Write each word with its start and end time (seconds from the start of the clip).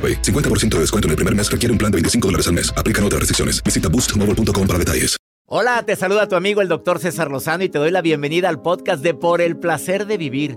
AroPay. 0.00 0.22
50% 0.22 0.76
de 0.76 0.80
descuento 0.80 1.08
en 1.08 1.10
el 1.10 1.16
primer 1.16 1.34
mes 1.36 1.50
requiere 1.50 1.72
un 1.72 1.78
plan 1.78 1.92
de 1.92 1.96
25 1.96 2.28
dólares 2.28 2.46
al 2.48 2.54
mes. 2.54 2.72
Aplican 2.74 3.04
otras 3.04 3.20
restricciones. 3.20 3.62
Visita 3.62 3.90
boostmobile.com 3.90 4.66
para 4.66 4.78
detalles. 4.78 5.20
Hola, 5.52 5.82
te 5.84 5.96
saluda 5.96 6.28
tu 6.28 6.36
amigo 6.36 6.62
el 6.62 6.68
doctor 6.68 7.00
César 7.00 7.28
Lozano 7.28 7.64
y 7.64 7.68
te 7.68 7.80
doy 7.80 7.90
la 7.90 8.02
bienvenida 8.02 8.48
al 8.48 8.62
podcast 8.62 9.02
de 9.02 9.14
Por 9.14 9.40
el 9.40 9.56
placer 9.56 10.06
de 10.06 10.16
vivir. 10.16 10.56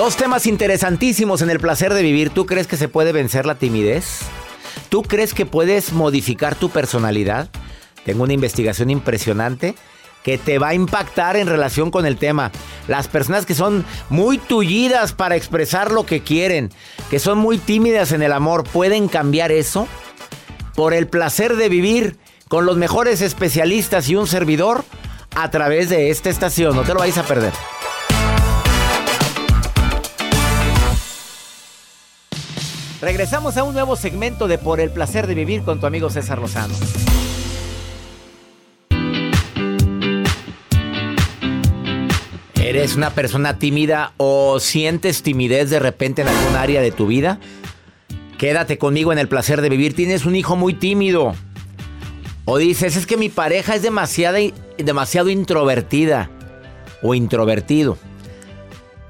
Dos 0.00 0.16
temas 0.16 0.46
interesantísimos 0.46 1.42
en 1.42 1.50
el 1.50 1.60
placer 1.60 1.92
de 1.92 2.00
vivir. 2.00 2.30
¿Tú 2.30 2.46
crees 2.46 2.66
que 2.66 2.78
se 2.78 2.88
puede 2.88 3.12
vencer 3.12 3.44
la 3.44 3.56
timidez? 3.56 4.20
¿Tú 4.88 5.02
crees 5.02 5.34
que 5.34 5.44
puedes 5.44 5.92
modificar 5.92 6.54
tu 6.54 6.70
personalidad? 6.70 7.50
Tengo 8.06 8.22
una 8.22 8.32
investigación 8.32 8.88
impresionante 8.88 9.74
que 10.22 10.38
te 10.38 10.58
va 10.58 10.68
a 10.68 10.74
impactar 10.74 11.36
en 11.36 11.48
relación 11.48 11.90
con 11.90 12.06
el 12.06 12.16
tema. 12.16 12.50
Las 12.88 13.08
personas 13.08 13.44
que 13.44 13.54
son 13.54 13.84
muy 14.08 14.38
tullidas 14.38 15.12
para 15.12 15.36
expresar 15.36 15.90
lo 15.92 16.06
que 16.06 16.22
quieren, 16.22 16.70
que 17.10 17.18
son 17.18 17.36
muy 17.36 17.58
tímidas 17.58 18.12
en 18.12 18.22
el 18.22 18.32
amor, 18.32 18.64
¿pueden 18.64 19.06
cambiar 19.06 19.52
eso? 19.52 19.86
Por 20.76 20.94
el 20.94 21.08
placer 21.08 21.56
de 21.56 21.68
vivir 21.68 22.16
con 22.48 22.64
los 22.64 22.78
mejores 22.78 23.20
especialistas 23.20 24.08
y 24.08 24.16
un 24.16 24.26
servidor 24.26 24.82
a 25.36 25.50
través 25.50 25.90
de 25.90 26.08
esta 26.08 26.30
estación. 26.30 26.74
No 26.74 26.84
te 26.84 26.94
lo 26.94 27.00
vais 27.00 27.18
a 27.18 27.22
perder. 27.22 27.52
Regresamos 33.00 33.56
a 33.56 33.64
un 33.64 33.72
nuevo 33.72 33.96
segmento 33.96 34.46
de 34.46 34.58
Por 34.58 34.78
el 34.78 34.90
placer 34.90 35.26
de 35.26 35.34
vivir 35.34 35.62
con 35.62 35.80
tu 35.80 35.86
amigo 35.86 36.10
César 36.10 36.38
Lozano. 36.38 36.74
¿Eres 42.56 42.96
una 42.96 43.10
persona 43.10 43.58
tímida 43.58 44.12
o 44.18 44.60
sientes 44.60 45.22
timidez 45.22 45.70
de 45.70 45.78
repente 45.78 46.20
en 46.20 46.28
algún 46.28 46.56
área 46.56 46.82
de 46.82 46.92
tu 46.92 47.06
vida? 47.06 47.40
Quédate 48.36 48.76
conmigo 48.76 49.12
en 49.12 49.18
el 49.18 49.28
placer 49.28 49.62
de 49.62 49.70
vivir. 49.70 49.94
Tienes 49.96 50.26
un 50.26 50.36
hijo 50.36 50.54
muy 50.54 50.74
tímido. 50.74 51.34
O 52.44 52.58
dices, 52.58 52.96
es 52.96 53.06
que 53.06 53.16
mi 53.16 53.30
pareja 53.30 53.74
es 53.74 53.82
demasiado, 53.82 54.36
demasiado 54.76 55.30
introvertida 55.30 56.30
o 57.02 57.14
introvertido. 57.14 57.96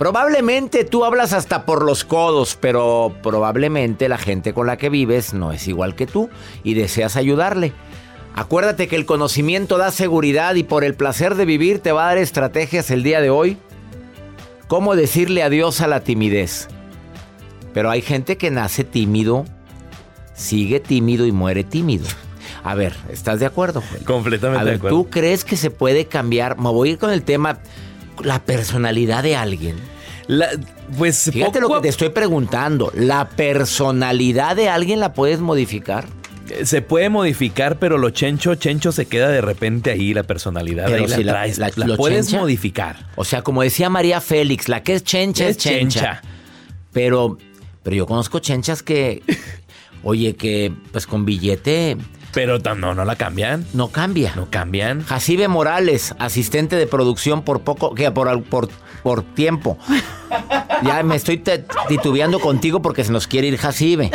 Probablemente 0.00 0.84
tú 0.84 1.04
hablas 1.04 1.34
hasta 1.34 1.66
por 1.66 1.84
los 1.84 2.04
codos, 2.04 2.56
pero 2.58 3.12
probablemente 3.22 4.08
la 4.08 4.16
gente 4.16 4.54
con 4.54 4.66
la 4.66 4.78
que 4.78 4.88
vives 4.88 5.34
no 5.34 5.52
es 5.52 5.68
igual 5.68 5.94
que 5.94 6.06
tú 6.06 6.30
y 6.64 6.72
deseas 6.72 7.16
ayudarle. 7.16 7.74
Acuérdate 8.34 8.88
que 8.88 8.96
el 8.96 9.04
conocimiento 9.04 9.76
da 9.76 9.90
seguridad 9.90 10.54
y 10.54 10.62
por 10.62 10.84
el 10.84 10.94
placer 10.94 11.34
de 11.34 11.44
vivir 11.44 11.80
te 11.80 11.92
va 11.92 12.04
a 12.04 12.06
dar 12.06 12.16
estrategias 12.16 12.90
el 12.90 13.02
día 13.02 13.20
de 13.20 13.28
hoy. 13.28 13.58
¿Cómo 14.68 14.96
decirle 14.96 15.42
adiós 15.42 15.82
a 15.82 15.86
la 15.86 16.00
timidez? 16.00 16.68
Pero 17.74 17.90
hay 17.90 18.00
gente 18.00 18.38
que 18.38 18.50
nace 18.50 18.84
tímido, 18.84 19.44
sigue 20.32 20.80
tímido 20.80 21.26
y 21.26 21.32
muere 21.32 21.62
tímido. 21.62 22.06
A 22.64 22.74
ver, 22.74 22.96
¿estás 23.10 23.38
de 23.38 23.44
acuerdo? 23.44 23.82
Completamente 24.06 24.62
a 24.62 24.64
ver, 24.64 24.72
de 24.72 24.78
acuerdo. 24.78 24.96
¿Tú 24.96 25.10
crees 25.10 25.44
que 25.44 25.58
se 25.58 25.70
puede 25.70 26.06
cambiar? 26.06 26.56
Me 26.56 26.70
voy 26.70 26.88
a 26.88 26.92
ir 26.92 26.98
con 26.98 27.10
el 27.10 27.22
tema, 27.22 27.58
la 28.24 28.44
personalidad 28.44 29.22
de 29.22 29.36
alguien. 29.36 29.76
La- 30.26 30.48
pues 30.96 31.30
Fíjate 31.32 31.60
poco 31.60 31.74
lo 31.74 31.80
que 31.80 31.82
te 31.84 31.88
estoy 31.88 32.08
preguntando. 32.10 32.92
¿La 32.94 33.28
personalidad 33.28 34.56
de 34.56 34.68
alguien 34.68 35.00
la 35.00 35.12
puedes 35.12 35.40
modificar? 35.40 36.06
se 36.64 36.82
puede 36.82 37.08
modificar, 37.10 37.78
pero 37.78 37.96
lo 37.96 38.10
chencho, 38.10 38.56
chencho 38.56 38.90
se 38.90 39.06
queda 39.06 39.28
de 39.28 39.40
repente 39.40 39.92
ahí 39.92 40.12
la 40.12 40.24
personalidad. 40.24 40.86
Pero 40.86 41.04
ahí 41.04 41.08
la 41.08 41.16
si 41.16 41.22
la- 41.22 41.32
traes, 41.32 41.58
la- 41.58 41.70
la, 41.76 41.86
lo 41.86 41.96
puedes 41.96 42.26
chencha. 42.26 42.40
modificar. 42.40 43.06
O 43.14 43.24
sea, 43.24 43.42
como 43.42 43.62
decía 43.62 43.88
María 43.88 44.20
Félix, 44.20 44.68
la 44.68 44.82
que 44.82 44.94
es 44.94 45.04
chencha 45.04 45.44
es, 45.44 45.50
Es 45.56 45.62
chencha. 45.62 46.00
chencha. 46.00 46.22
Pero, 46.92 47.38
pero 47.84 47.94
yo 47.94 48.04
conozco 48.06 48.40
chenchas 48.40 48.82
que, 48.82 49.22
oye, 50.02 50.34
que 50.34 50.72
pues 50.90 51.06
con 51.06 51.24
billete 51.24 51.96
Pero 52.32 52.58
no, 52.58 52.94
no 52.94 53.04
la 53.04 53.16
cambian. 53.16 53.66
no 53.72 53.88
cambia. 53.88 54.32
No 54.36 54.48
cambian. 54.50 55.04
Jacibe 55.04 55.48
Morales, 55.48 56.14
asistente 56.18 56.76
de 56.76 56.86
producción 56.86 57.42
por 57.42 57.62
poco, 57.62 57.94
que 57.94 58.10
por, 58.10 58.42
por, 58.44 58.68
por 59.02 59.22
tiempo. 59.22 59.76
Ya 60.82 61.02
me 61.02 61.16
estoy 61.16 61.42
titubeando 61.88 62.38
contigo 62.40 62.80
porque 62.82 63.04
se 63.04 63.12
nos 63.12 63.26
quiere 63.26 63.48
ir 63.48 63.56
Jacibe. 63.58 64.10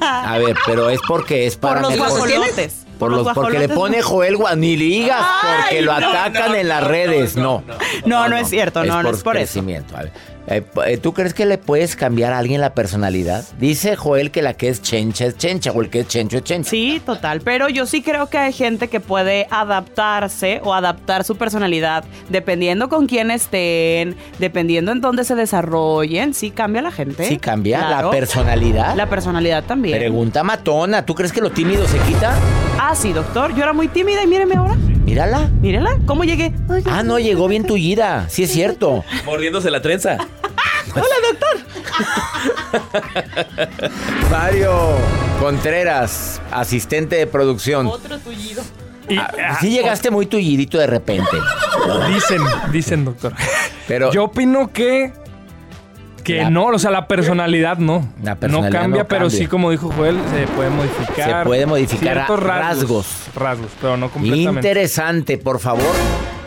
A 0.00 0.36
ver, 0.38 0.56
pero 0.66 0.90
es 0.90 1.00
porque 1.08 1.46
es 1.46 1.56
para 1.56 1.80
Por 1.80 1.90
los 1.90 1.98
guajolotes. 1.98 2.84
Por 2.98 3.12
los, 3.12 3.28
porque 3.32 3.60
le 3.60 3.68
pone 3.68 4.02
Joel 4.02 4.36
Gua- 4.36 4.56
ni 4.56 4.76
ligas, 4.76 5.24
porque 5.40 5.78
Ay, 5.78 5.84
lo 5.84 5.98
no, 5.98 6.08
atacan 6.08 6.50
no, 6.50 6.56
en 6.56 6.68
las 6.68 6.82
no, 6.82 6.88
redes. 6.88 7.36
No, 7.36 7.62
No, 8.04 8.28
no 8.28 8.36
es 8.36 8.48
cierto, 8.50 8.84
no, 8.84 9.02
no 9.02 9.10
es 9.10 9.22
por 9.22 9.36
eso. 9.36 9.44
crecimiento. 9.52 9.96
A 9.96 10.02
ver, 10.02 10.12
eh, 10.50 10.62
eh, 10.86 10.96
¿Tú 10.98 11.12
crees 11.12 11.34
que 11.34 11.46
le 11.46 11.58
puedes 11.58 11.94
cambiar 11.96 12.32
a 12.32 12.38
alguien 12.38 12.60
la 12.60 12.74
personalidad? 12.74 13.44
Dice 13.58 13.96
Joel 13.96 14.30
que 14.30 14.42
la 14.42 14.54
que 14.54 14.68
es 14.68 14.82
chencha 14.82 15.26
es 15.26 15.36
chencha 15.36 15.72
o 15.72 15.80
el 15.82 15.90
que 15.90 16.00
es 16.00 16.08
chencho 16.08 16.38
es 16.38 16.44
chencha. 16.44 16.70
Sí, 16.70 17.00
total. 17.04 17.40
Pero 17.42 17.68
yo 17.68 17.86
sí 17.86 18.02
creo 18.02 18.28
que 18.28 18.38
hay 18.38 18.52
gente 18.52 18.88
que 18.88 19.00
puede 19.00 19.46
adaptarse 19.50 20.60
o 20.64 20.74
adaptar 20.74 21.24
su 21.24 21.36
personalidad 21.36 22.04
dependiendo 22.28 22.88
con 22.88 23.06
quién 23.06 23.30
estén, 23.30 24.16
dependiendo 24.38 24.92
en 24.92 25.00
dónde 25.00 25.24
se 25.24 25.34
desarrollen. 25.34 26.34
Sí, 26.34 26.50
cambia 26.50 26.82
la 26.82 26.90
gente. 26.90 27.24
Sí, 27.24 27.38
cambia 27.38 27.88
la 27.88 28.10
personalidad. 28.10 28.96
La 28.96 29.08
personalidad 29.08 29.64
también. 29.64 29.98
Pregunta 29.98 30.42
matona, 30.42 31.04
¿tú 31.04 31.14
crees 31.14 31.32
que 31.32 31.40
lo 31.40 31.50
tímido 31.50 31.86
se 31.86 31.98
quita? 32.00 32.34
Ah, 32.78 32.94
sí, 32.94 33.12
doctor. 33.12 33.54
Yo 33.54 33.62
era 33.62 33.72
muy 33.72 33.88
tímida 33.88 34.22
y 34.22 34.26
míreme 34.26 34.54
ahora. 34.54 34.76
Mírala. 35.04 35.48
Mírela, 35.60 35.98
¿cómo 36.06 36.24
llegué? 36.24 36.52
Ay, 36.68 36.82
Ah, 36.86 37.02
no, 37.02 37.18
llegó 37.18 37.48
bien 37.48 37.64
tullida. 37.64 38.26
Sí 38.28 38.42
es 38.44 38.52
cierto. 38.52 39.04
Mordiéndose 39.24 39.70
la 39.70 39.80
trenza. 39.80 40.18
Mario 44.30 44.72
Contreras, 45.40 46.40
asistente 46.50 47.16
de 47.16 47.26
producción. 47.26 47.86
Otro 47.86 48.18
tullido. 48.18 48.62
Y, 49.08 49.16
Ah, 49.16 49.30
ah, 49.42 49.56
sí 49.60 49.70
llegaste 49.70 50.10
muy 50.10 50.26
tullidito 50.26 50.76
de 50.78 50.86
repente. 50.86 51.30
Dicen, 52.12 52.42
dicen, 52.72 53.04
doctor. 53.06 53.32
Pero 53.86 54.12
Yo 54.12 54.24
opino 54.24 54.70
que. 54.72 55.12
Que 56.24 56.42
La- 56.42 56.50
no, 56.50 56.66
o 56.66 56.78
sea, 56.78 56.90
la 56.90 57.08
personalidad 57.08 57.78
no. 57.78 58.06
La 58.22 58.34
personalidad 58.34 58.70
no 58.70 58.78
cambia, 58.82 59.02
no 59.04 59.08
pero 59.08 59.20
cambia. 59.22 59.38
sí, 59.38 59.46
como 59.46 59.70
dijo 59.70 59.90
Joel, 59.96 60.18
se 60.30 60.46
puede 60.48 60.68
modificar. 60.68 61.42
Se 61.42 61.46
puede 61.46 61.64
modificar 61.64 62.14
ciertos 62.26 62.38
a- 62.40 62.42
rasgos. 62.42 63.06
Rasgos, 63.34 63.70
pero 63.80 63.96
no 63.96 64.10
completamente. 64.10 64.68
interesante, 64.68 65.38
por 65.38 65.58
favor. 65.58 65.86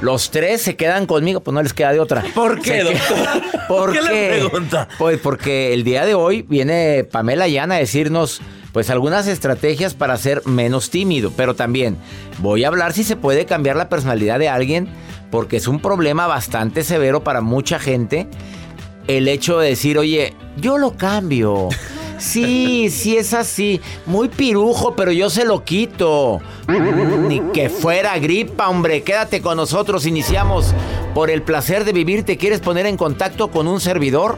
Los 0.01 0.31
tres 0.31 0.61
se 0.63 0.75
quedan 0.75 1.05
conmigo, 1.05 1.41
pues 1.41 1.53
no 1.53 1.61
les 1.61 1.73
queda 1.73 1.93
de 1.93 1.99
otra. 1.99 2.23
¿Por 2.33 2.59
qué, 2.61 2.83
doctor? 2.83 3.17
¿Por 3.67 3.93
¿Qué 3.93 4.01
le 4.01 4.09
qué? 4.09 4.27
pregunta? 4.39 4.87
Pues 4.97 5.19
porque 5.19 5.73
el 5.73 5.83
día 5.83 6.05
de 6.05 6.15
hoy 6.15 6.41
viene 6.41 7.03
Pamela 7.03 7.47
Llana 7.47 7.75
a 7.75 7.79
decirnos 7.79 8.41
pues 8.73 8.89
algunas 8.89 9.27
estrategias 9.27 9.93
para 9.93 10.17
ser 10.17 10.41
menos 10.45 10.89
tímido. 10.89 11.31
Pero 11.37 11.55
también 11.55 11.97
voy 12.39 12.63
a 12.63 12.69
hablar 12.69 12.93
si 12.93 13.03
se 13.03 13.15
puede 13.15 13.45
cambiar 13.45 13.75
la 13.75 13.89
personalidad 13.89 14.39
de 14.39 14.49
alguien, 14.49 14.89
porque 15.29 15.57
es 15.57 15.67
un 15.67 15.79
problema 15.79 16.25
bastante 16.25 16.83
severo 16.83 17.23
para 17.23 17.41
mucha 17.41 17.77
gente. 17.79 18.27
El 19.07 19.27
hecho 19.27 19.59
de 19.59 19.69
decir, 19.69 19.97
oye, 19.97 20.33
yo 20.57 20.77
lo 20.77 20.97
cambio. 20.97 21.69
Sí, 22.21 22.91
sí 22.91 23.17
es 23.17 23.33
así. 23.33 23.81
Muy 24.05 24.29
pirujo, 24.29 24.95
pero 24.95 25.11
yo 25.11 25.31
se 25.31 25.43
lo 25.43 25.63
quito. 25.65 26.39
Ni 26.67 27.39
que 27.51 27.67
fuera 27.67 28.19
gripa, 28.19 28.69
hombre. 28.69 29.01
Quédate 29.01 29.41
con 29.41 29.57
nosotros. 29.57 30.05
Iniciamos 30.05 30.67
por 31.15 31.31
el 31.31 31.41
placer 31.41 31.83
de 31.83 31.93
vivir. 31.93 32.23
¿Te 32.23 32.37
quieres 32.37 32.59
poner 32.59 32.85
en 32.85 32.95
contacto 32.95 33.49
con 33.49 33.67
un 33.67 33.81
servidor? 33.81 34.37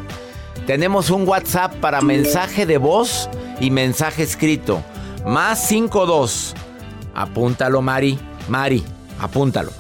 Tenemos 0.66 1.10
un 1.10 1.28
WhatsApp 1.28 1.76
para 1.82 2.00
mensaje 2.00 2.66
de 2.66 2.78
voz 2.78 3.30
y 3.60 3.70
mensaje 3.70 4.24
escrito. 4.24 4.82
Más 5.26 5.68
52. 5.68 6.56
Apúntalo, 7.14 7.82
Mari. 7.82 8.18
Mari, 8.48 8.82
apúntalo. 9.20 9.72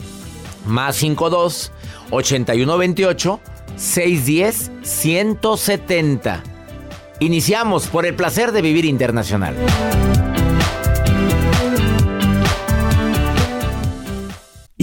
Más 0.66 0.98
52 0.98 1.72
8128 2.12 3.40
610 3.78 4.72
170. 4.84 6.53
Iniciamos 7.20 7.88
por 7.88 8.06
el 8.06 8.16
placer 8.16 8.52
de 8.52 8.62
vivir 8.62 8.86
internacional. 8.86 9.56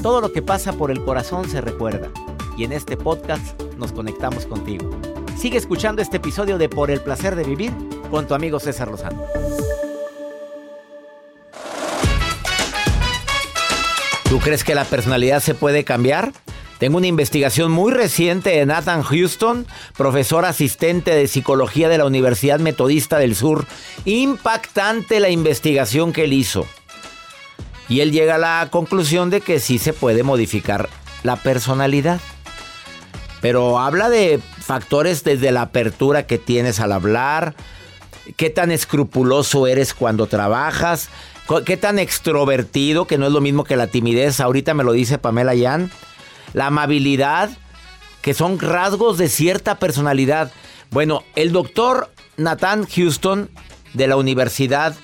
Todo 0.00 0.20
lo 0.20 0.30
que 0.30 0.42
pasa 0.42 0.74
por 0.74 0.92
el 0.92 1.04
corazón 1.04 1.50
se 1.50 1.60
recuerda. 1.60 2.08
Y 2.56 2.62
en 2.62 2.70
este 2.70 2.96
podcast 2.96 3.60
nos 3.78 3.90
conectamos 3.90 4.46
contigo. 4.46 4.88
Sigue 5.36 5.58
escuchando 5.58 6.00
este 6.00 6.18
episodio 6.18 6.56
de 6.56 6.68
Por 6.68 6.92
el 6.92 7.00
placer 7.00 7.34
de 7.34 7.42
vivir 7.42 7.72
con 8.08 8.28
tu 8.28 8.34
amigo 8.34 8.60
César 8.60 8.86
Lozano. 8.86 9.24
¿Tú 14.28 14.38
crees 14.38 14.62
que 14.62 14.76
la 14.76 14.84
personalidad 14.84 15.40
se 15.40 15.56
puede 15.56 15.82
cambiar? 15.82 16.32
Tengo 16.78 16.98
una 16.98 17.08
investigación 17.08 17.72
muy 17.72 17.90
reciente 17.90 18.50
de 18.50 18.66
Nathan 18.66 19.02
Houston, 19.02 19.66
profesor 19.96 20.44
asistente 20.44 21.10
de 21.10 21.26
psicología 21.26 21.88
de 21.88 21.98
la 21.98 22.06
Universidad 22.06 22.60
Metodista 22.60 23.18
del 23.18 23.34
Sur. 23.34 23.66
Impactante 24.04 25.18
la 25.18 25.30
investigación 25.30 26.12
que 26.12 26.22
él 26.22 26.34
hizo. 26.34 26.68
Y 27.88 28.00
él 28.00 28.12
llega 28.12 28.34
a 28.34 28.38
la 28.38 28.68
conclusión 28.70 29.30
de 29.30 29.40
que 29.40 29.60
sí 29.60 29.78
se 29.78 29.92
puede 29.92 30.22
modificar 30.22 30.88
la 31.22 31.36
personalidad. 31.36 32.20
Pero 33.40 33.78
habla 33.78 34.10
de 34.10 34.40
factores 34.60 35.24
desde 35.24 35.52
la 35.52 35.62
apertura 35.62 36.26
que 36.26 36.38
tienes 36.38 36.80
al 36.80 36.92
hablar, 36.92 37.54
qué 38.36 38.50
tan 38.50 38.70
escrupuloso 38.70 39.66
eres 39.66 39.94
cuando 39.94 40.26
trabajas, 40.26 41.08
qué 41.64 41.76
tan 41.76 41.98
extrovertido, 41.98 43.06
que 43.06 43.16
no 43.16 43.26
es 43.26 43.32
lo 43.32 43.40
mismo 43.40 43.64
que 43.64 43.76
la 43.76 43.86
timidez, 43.86 44.40
ahorita 44.40 44.74
me 44.74 44.84
lo 44.84 44.92
dice 44.92 45.18
Pamela 45.18 45.54
Yan, 45.54 45.90
la 46.52 46.66
amabilidad, 46.66 47.50
que 48.20 48.34
son 48.34 48.58
rasgos 48.58 49.16
de 49.16 49.28
cierta 49.28 49.78
personalidad. 49.78 50.52
Bueno, 50.90 51.22
el 51.36 51.52
doctor 51.52 52.10
Nathan 52.36 52.86
Houston 52.86 53.48
de 53.94 54.06
la 54.08 54.16
Universidad 54.16 54.94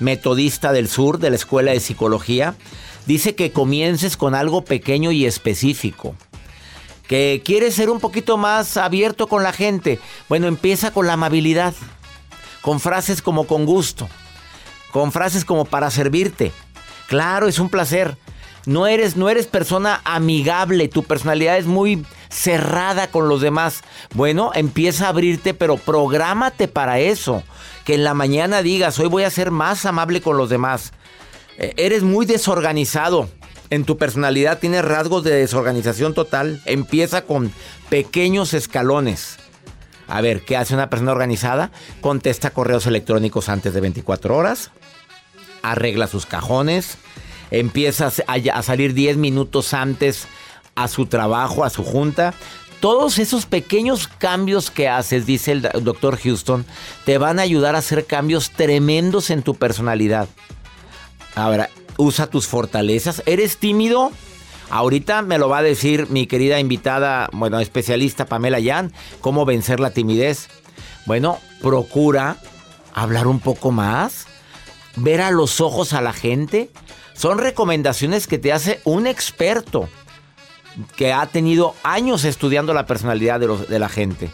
Metodista 0.00 0.72
del 0.72 0.88
Sur, 0.88 1.18
de 1.18 1.30
la 1.30 1.36
Escuela 1.36 1.72
de 1.72 1.80
Psicología, 1.80 2.54
dice 3.06 3.34
que 3.34 3.52
comiences 3.52 4.16
con 4.16 4.34
algo 4.34 4.64
pequeño 4.64 5.10
y 5.12 5.26
específico. 5.26 6.14
Que 7.06 7.42
quieres 7.44 7.74
ser 7.74 7.88
un 7.88 8.00
poquito 8.00 8.36
más 8.36 8.76
abierto 8.76 9.26
con 9.28 9.42
la 9.42 9.52
gente. 9.52 9.98
Bueno, 10.28 10.46
empieza 10.46 10.90
con 10.90 11.06
la 11.06 11.14
amabilidad. 11.14 11.74
Con 12.60 12.80
frases 12.80 13.22
como 13.22 13.46
con 13.46 13.64
gusto. 13.64 14.08
Con 14.92 15.10
frases 15.10 15.44
como 15.44 15.64
para 15.64 15.90
servirte. 15.90 16.52
Claro, 17.08 17.48
es 17.48 17.58
un 17.58 17.70
placer. 17.70 18.18
No 18.66 18.86
eres, 18.86 19.16
no 19.16 19.30
eres 19.30 19.46
persona 19.46 20.02
amigable, 20.04 20.88
tu 20.88 21.02
personalidad 21.02 21.56
es 21.56 21.64
muy 21.64 22.04
cerrada 22.28 23.06
con 23.06 23.26
los 23.26 23.40
demás. 23.40 23.82
Bueno, 24.12 24.50
empieza 24.54 25.06
a 25.06 25.08
abrirte, 25.08 25.54
pero 25.54 25.78
prográmate 25.78 26.68
para 26.68 26.98
eso. 26.98 27.42
Que 27.88 27.94
en 27.94 28.04
la 28.04 28.12
mañana 28.12 28.60
digas, 28.60 28.98
hoy 28.98 29.08
voy 29.08 29.22
a 29.22 29.30
ser 29.30 29.50
más 29.50 29.86
amable 29.86 30.20
con 30.20 30.36
los 30.36 30.50
demás. 30.50 30.92
Eh, 31.56 31.72
Eres 31.78 32.02
muy 32.02 32.26
desorganizado. 32.26 33.30
En 33.70 33.86
tu 33.86 33.96
personalidad 33.96 34.58
tienes 34.58 34.84
rasgos 34.84 35.24
de 35.24 35.30
desorganización 35.30 36.12
total. 36.12 36.60
Empieza 36.66 37.22
con 37.22 37.50
pequeños 37.88 38.52
escalones. 38.52 39.38
A 40.06 40.20
ver, 40.20 40.42
¿qué 40.42 40.58
hace 40.58 40.74
una 40.74 40.90
persona 40.90 41.12
organizada? 41.12 41.70
Contesta 42.02 42.50
correos 42.50 42.86
electrónicos 42.86 43.48
antes 43.48 43.72
de 43.72 43.80
24 43.80 44.36
horas. 44.36 44.70
Arregla 45.62 46.08
sus 46.08 46.26
cajones. 46.26 46.98
Empieza 47.50 48.12
a 48.26 48.62
salir 48.62 48.92
10 48.92 49.16
minutos 49.16 49.72
antes 49.72 50.28
a 50.74 50.88
su 50.88 51.06
trabajo, 51.06 51.64
a 51.64 51.70
su 51.70 51.84
junta. 51.84 52.34
Todos 52.80 53.18
esos 53.18 53.46
pequeños 53.46 54.06
cambios 54.06 54.70
que 54.70 54.88
haces, 54.88 55.26
dice 55.26 55.52
el 55.52 55.62
doctor 55.62 56.16
Houston, 56.16 56.64
te 57.04 57.18
van 57.18 57.38
a 57.38 57.42
ayudar 57.42 57.74
a 57.74 57.78
hacer 57.78 58.06
cambios 58.06 58.50
tremendos 58.50 59.30
en 59.30 59.42
tu 59.42 59.56
personalidad. 59.56 60.28
Ahora, 61.34 61.70
usa 61.96 62.28
tus 62.28 62.46
fortalezas. 62.46 63.22
¿Eres 63.26 63.58
tímido? 63.58 64.12
Ahorita 64.70 65.22
me 65.22 65.38
lo 65.38 65.48
va 65.48 65.58
a 65.58 65.62
decir 65.62 66.08
mi 66.10 66.26
querida 66.26 66.60
invitada, 66.60 67.28
bueno, 67.32 67.58
especialista 67.58 68.26
Pamela 68.26 68.60
Yan, 68.60 68.92
cómo 69.20 69.44
vencer 69.44 69.80
la 69.80 69.90
timidez. 69.90 70.48
Bueno, 71.06 71.38
procura 71.62 72.36
hablar 72.94 73.26
un 73.26 73.40
poco 73.40 73.72
más, 73.72 74.26
ver 74.96 75.20
a 75.20 75.30
los 75.30 75.60
ojos 75.60 75.94
a 75.94 76.00
la 76.00 76.12
gente. 76.12 76.70
Son 77.14 77.38
recomendaciones 77.38 78.26
que 78.26 78.38
te 78.38 78.52
hace 78.52 78.80
un 78.84 79.06
experto 79.06 79.88
que 80.96 81.12
ha 81.12 81.26
tenido 81.26 81.74
años 81.82 82.24
estudiando 82.24 82.74
la 82.74 82.86
personalidad 82.86 83.40
de, 83.40 83.46
los- 83.46 83.68
de 83.68 83.78
la 83.78 83.88
gente. 83.88 84.30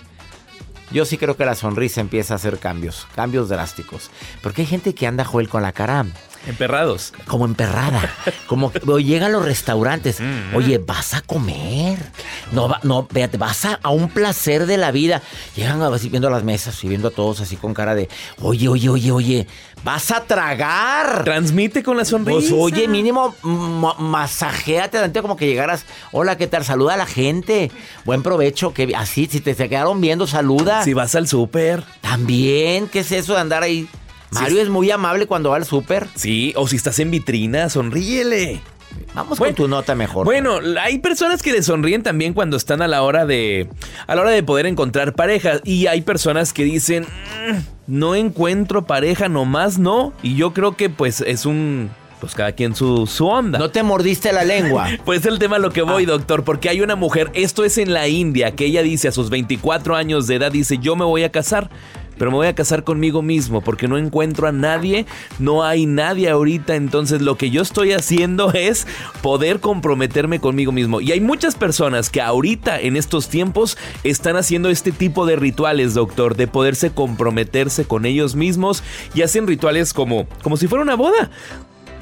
Yo 0.90 1.04
sí 1.04 1.16
creo 1.18 1.36
que 1.36 1.44
la 1.44 1.54
sonrisa 1.54 2.00
empieza 2.00 2.34
a 2.34 2.36
hacer 2.36 2.58
cambios, 2.58 3.06
cambios 3.14 3.48
drásticos. 3.48 4.10
Porque 4.42 4.62
hay 4.62 4.66
gente 4.66 4.94
que 4.94 5.06
anda, 5.06 5.24
Joel, 5.24 5.48
con 5.48 5.62
la 5.62 5.72
cara 5.72 6.06
Emperrados. 6.46 7.12
como 7.26 7.44
emperrada. 7.46 8.10
Como 8.46 8.70
que 8.72 8.80
llega 9.02 9.26
a 9.26 9.28
los 9.30 9.44
restaurantes. 9.44 10.18
Oye, 10.54 10.78
vas 10.78 11.14
a 11.14 11.20
comer. 11.22 11.98
No, 12.52 12.68
va- 12.68 12.80
no, 12.82 13.06
véate, 13.10 13.36
vas 13.38 13.64
a, 13.64 13.80
a 13.82 13.90
un 13.90 14.08
placer 14.08 14.66
de 14.66 14.76
la 14.76 14.90
vida. 14.90 15.22
Llegan 15.56 15.82
así 15.82 16.08
viendo 16.08 16.28
las 16.30 16.44
mesas 16.44 16.82
y 16.84 16.88
viendo 16.88 17.08
a 17.08 17.10
todos 17.10 17.40
así 17.40 17.56
con 17.56 17.74
cara 17.74 17.94
de, 17.94 18.08
oye, 18.40 18.68
oye, 18.68 18.88
oye, 18.88 19.10
oye, 19.12 19.46
vas 19.82 20.10
a 20.10 20.20
tragar. 20.24 21.24
Transmite 21.24 21.82
con 21.82 21.96
la 21.96 22.04
sonrisa. 22.04 22.38
Pues 22.38 22.52
oye, 22.52 22.88
mínimo 22.88 23.34
ma- 23.42 23.94
masajéate 23.98 24.98
como 25.22 25.36
que 25.36 25.46
llegaras. 25.46 25.84
Hola, 26.12 26.36
¿qué 26.36 26.46
tal? 26.46 26.64
Saluda 26.64 26.94
a 26.94 26.96
la 26.96 27.06
gente. 27.06 27.70
Buen 28.04 28.22
provecho. 28.22 28.72
Que 28.74 28.94
así, 28.96 29.26
si 29.30 29.40
te 29.40 29.54
se 29.54 29.68
quedaron 29.68 30.00
viendo, 30.00 30.26
saluda. 30.26 30.84
Si 30.84 30.92
vas 30.94 31.14
al 31.14 31.26
súper. 31.28 31.82
También, 32.00 32.88
¿qué 32.88 33.00
es 33.00 33.12
eso 33.12 33.34
de 33.34 33.40
andar 33.40 33.62
ahí? 33.62 33.88
Mario 34.30 34.60
es 34.60 34.68
muy 34.68 34.90
amable 34.90 35.26
cuando 35.26 35.50
va 35.50 35.56
al 35.56 35.64
súper. 35.64 36.06
Sí, 36.14 36.52
o 36.56 36.66
si 36.66 36.76
estás 36.76 36.98
en 36.98 37.10
vitrina, 37.10 37.68
sonríele. 37.68 38.60
Vamos 39.14 39.38
con 39.38 39.54
tu 39.54 39.66
nota 39.68 39.94
mejor. 39.94 40.24
Bueno, 40.24 40.58
hay 40.80 40.98
personas 40.98 41.42
que 41.42 41.52
le 41.52 41.62
sonríen 41.62 42.02
también 42.02 42.32
cuando 42.32 42.56
están 42.56 42.80
a 42.82 42.86
la 42.88 43.02
hora 43.02 43.26
de 43.26 43.68
a 44.06 44.14
la 44.14 44.22
hora 44.22 44.30
de 44.30 44.42
poder 44.44 44.66
encontrar 44.66 45.14
pareja 45.14 45.60
y 45.64 45.86
hay 45.88 46.02
personas 46.02 46.52
que 46.52 46.62
dicen, 46.64 47.02
"Mm, 47.04 47.58
"No 47.88 48.14
encuentro 48.14 48.86
pareja 48.86 49.28
nomás, 49.28 49.78
no." 49.78 50.12
Y 50.22 50.36
yo 50.36 50.52
creo 50.52 50.76
que 50.76 50.90
pues 50.90 51.20
es 51.20 51.44
un 51.46 51.90
pues 52.20 52.34
cada 52.34 52.52
quien 52.52 52.74
su, 52.74 53.06
su 53.06 53.26
onda. 53.26 53.58
No 53.58 53.70
te 53.70 53.82
mordiste 53.82 54.32
la 54.32 54.44
lengua. 54.44 54.88
Pues 55.04 55.26
el 55.26 55.38
tema 55.38 55.56
a 55.56 55.58
lo 55.58 55.70
que 55.70 55.80
Ah. 55.80 55.84
voy, 55.84 56.06
doctor, 56.06 56.42
porque 56.44 56.68
hay 56.70 56.80
una 56.80 56.96
mujer, 56.96 57.30
esto 57.34 57.64
es 57.64 57.76
en 57.78 57.92
la 57.92 58.08
India, 58.08 58.52
que 58.52 58.64
ella 58.64 58.82
dice 58.82 59.08
a 59.08 59.12
sus 59.12 59.28
24 59.28 59.94
años 59.96 60.26
de 60.26 60.36
edad, 60.36 60.50
dice, 60.50 60.78
yo 60.78 60.96
me 60.96 61.04
voy 61.04 61.22
a 61.24 61.30
casar, 61.32 61.68
pero 62.18 62.30
me 62.30 62.36
voy 62.36 62.46
a 62.46 62.54
casar 62.54 62.84
conmigo 62.84 63.22
mismo 63.22 63.60
porque 63.60 63.88
no 63.88 63.98
encuentro 63.98 64.46
a 64.46 64.52
nadie, 64.52 65.06
no 65.38 65.64
hay 65.64 65.86
nadie 65.86 66.28
ahorita, 66.28 66.76
entonces 66.76 67.22
lo 67.22 67.36
que 67.36 67.50
yo 67.50 67.62
estoy 67.62 67.92
haciendo 67.92 68.52
es 68.54 68.86
poder 69.22 69.60
comprometerme 69.60 70.40
conmigo 70.40 70.72
mismo. 70.72 71.00
Y 71.00 71.12
hay 71.12 71.20
muchas 71.20 71.54
personas 71.54 72.10
que 72.10 72.20
ahorita 72.20 72.80
en 72.80 72.96
estos 72.96 73.28
tiempos 73.28 73.76
están 74.02 74.36
haciendo 74.36 74.68
este 74.68 74.92
tipo 74.92 75.26
de 75.26 75.36
rituales, 75.36 75.94
doctor, 75.94 76.36
de 76.36 76.46
poderse 76.46 76.90
comprometerse 76.90 77.84
con 77.84 78.06
ellos 78.06 78.34
mismos 78.34 78.82
y 79.14 79.22
hacen 79.22 79.46
rituales 79.46 79.92
como, 79.92 80.26
como 80.42 80.56
si 80.56 80.66
fuera 80.66 80.82
una 80.82 80.96
boda 80.96 81.30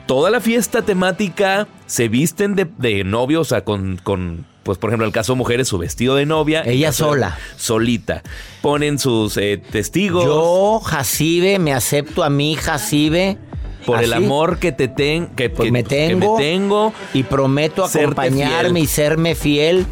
toda 0.07 0.31
la 0.31 0.41
fiesta 0.41 0.83
temática 0.83 1.69
se 1.87 2.09
visten 2.09 2.55
de, 2.55 2.67
de 2.79 3.05
novio, 3.05 3.41
o 3.41 3.45
sea, 3.45 3.65
con, 3.65 3.99
con, 4.03 4.45
pues 4.63 4.79
por 4.79 4.91
ejemplo, 4.91 5.05
en 5.07 5.09
el 5.09 5.13
caso 5.13 5.33
de 5.33 5.39
mujeres, 5.39 5.69
su 5.69 5.79
vestido 5.79 6.15
de 6.17 6.27
novia. 6.27 6.63
Ella 6.65 6.93
sola. 6.93 7.39
Solita. 7.57 8.23
Ponen 8.61 8.99
sus 8.99 9.37
eh, 9.37 9.57
testigos. 9.71 10.25
Yo, 10.25 10.81
Jacibe, 10.85 11.59
me 11.59 11.73
acepto 11.73 12.23
a 12.25 12.31
mí, 12.31 12.55
Jacibe. 12.57 13.39
por 13.87 14.03
el 14.03 14.13
amor 14.13 14.59
que 14.59 14.71
te 14.73 14.87
ten, 14.89 15.27
que, 15.29 15.51
Pues 15.51 15.67
que- 15.67 15.73
me 15.73 15.83
que 15.83 15.89
tengo. 16.09 16.37
me 16.39 16.43
tengo. 16.45 16.93
Y 17.15 17.25
prometo 17.25 17.85
acompañarme 17.85 18.71
fiel. 18.71 18.85
y 18.85 18.87
serme 18.87 19.35
fiel. 19.35 19.87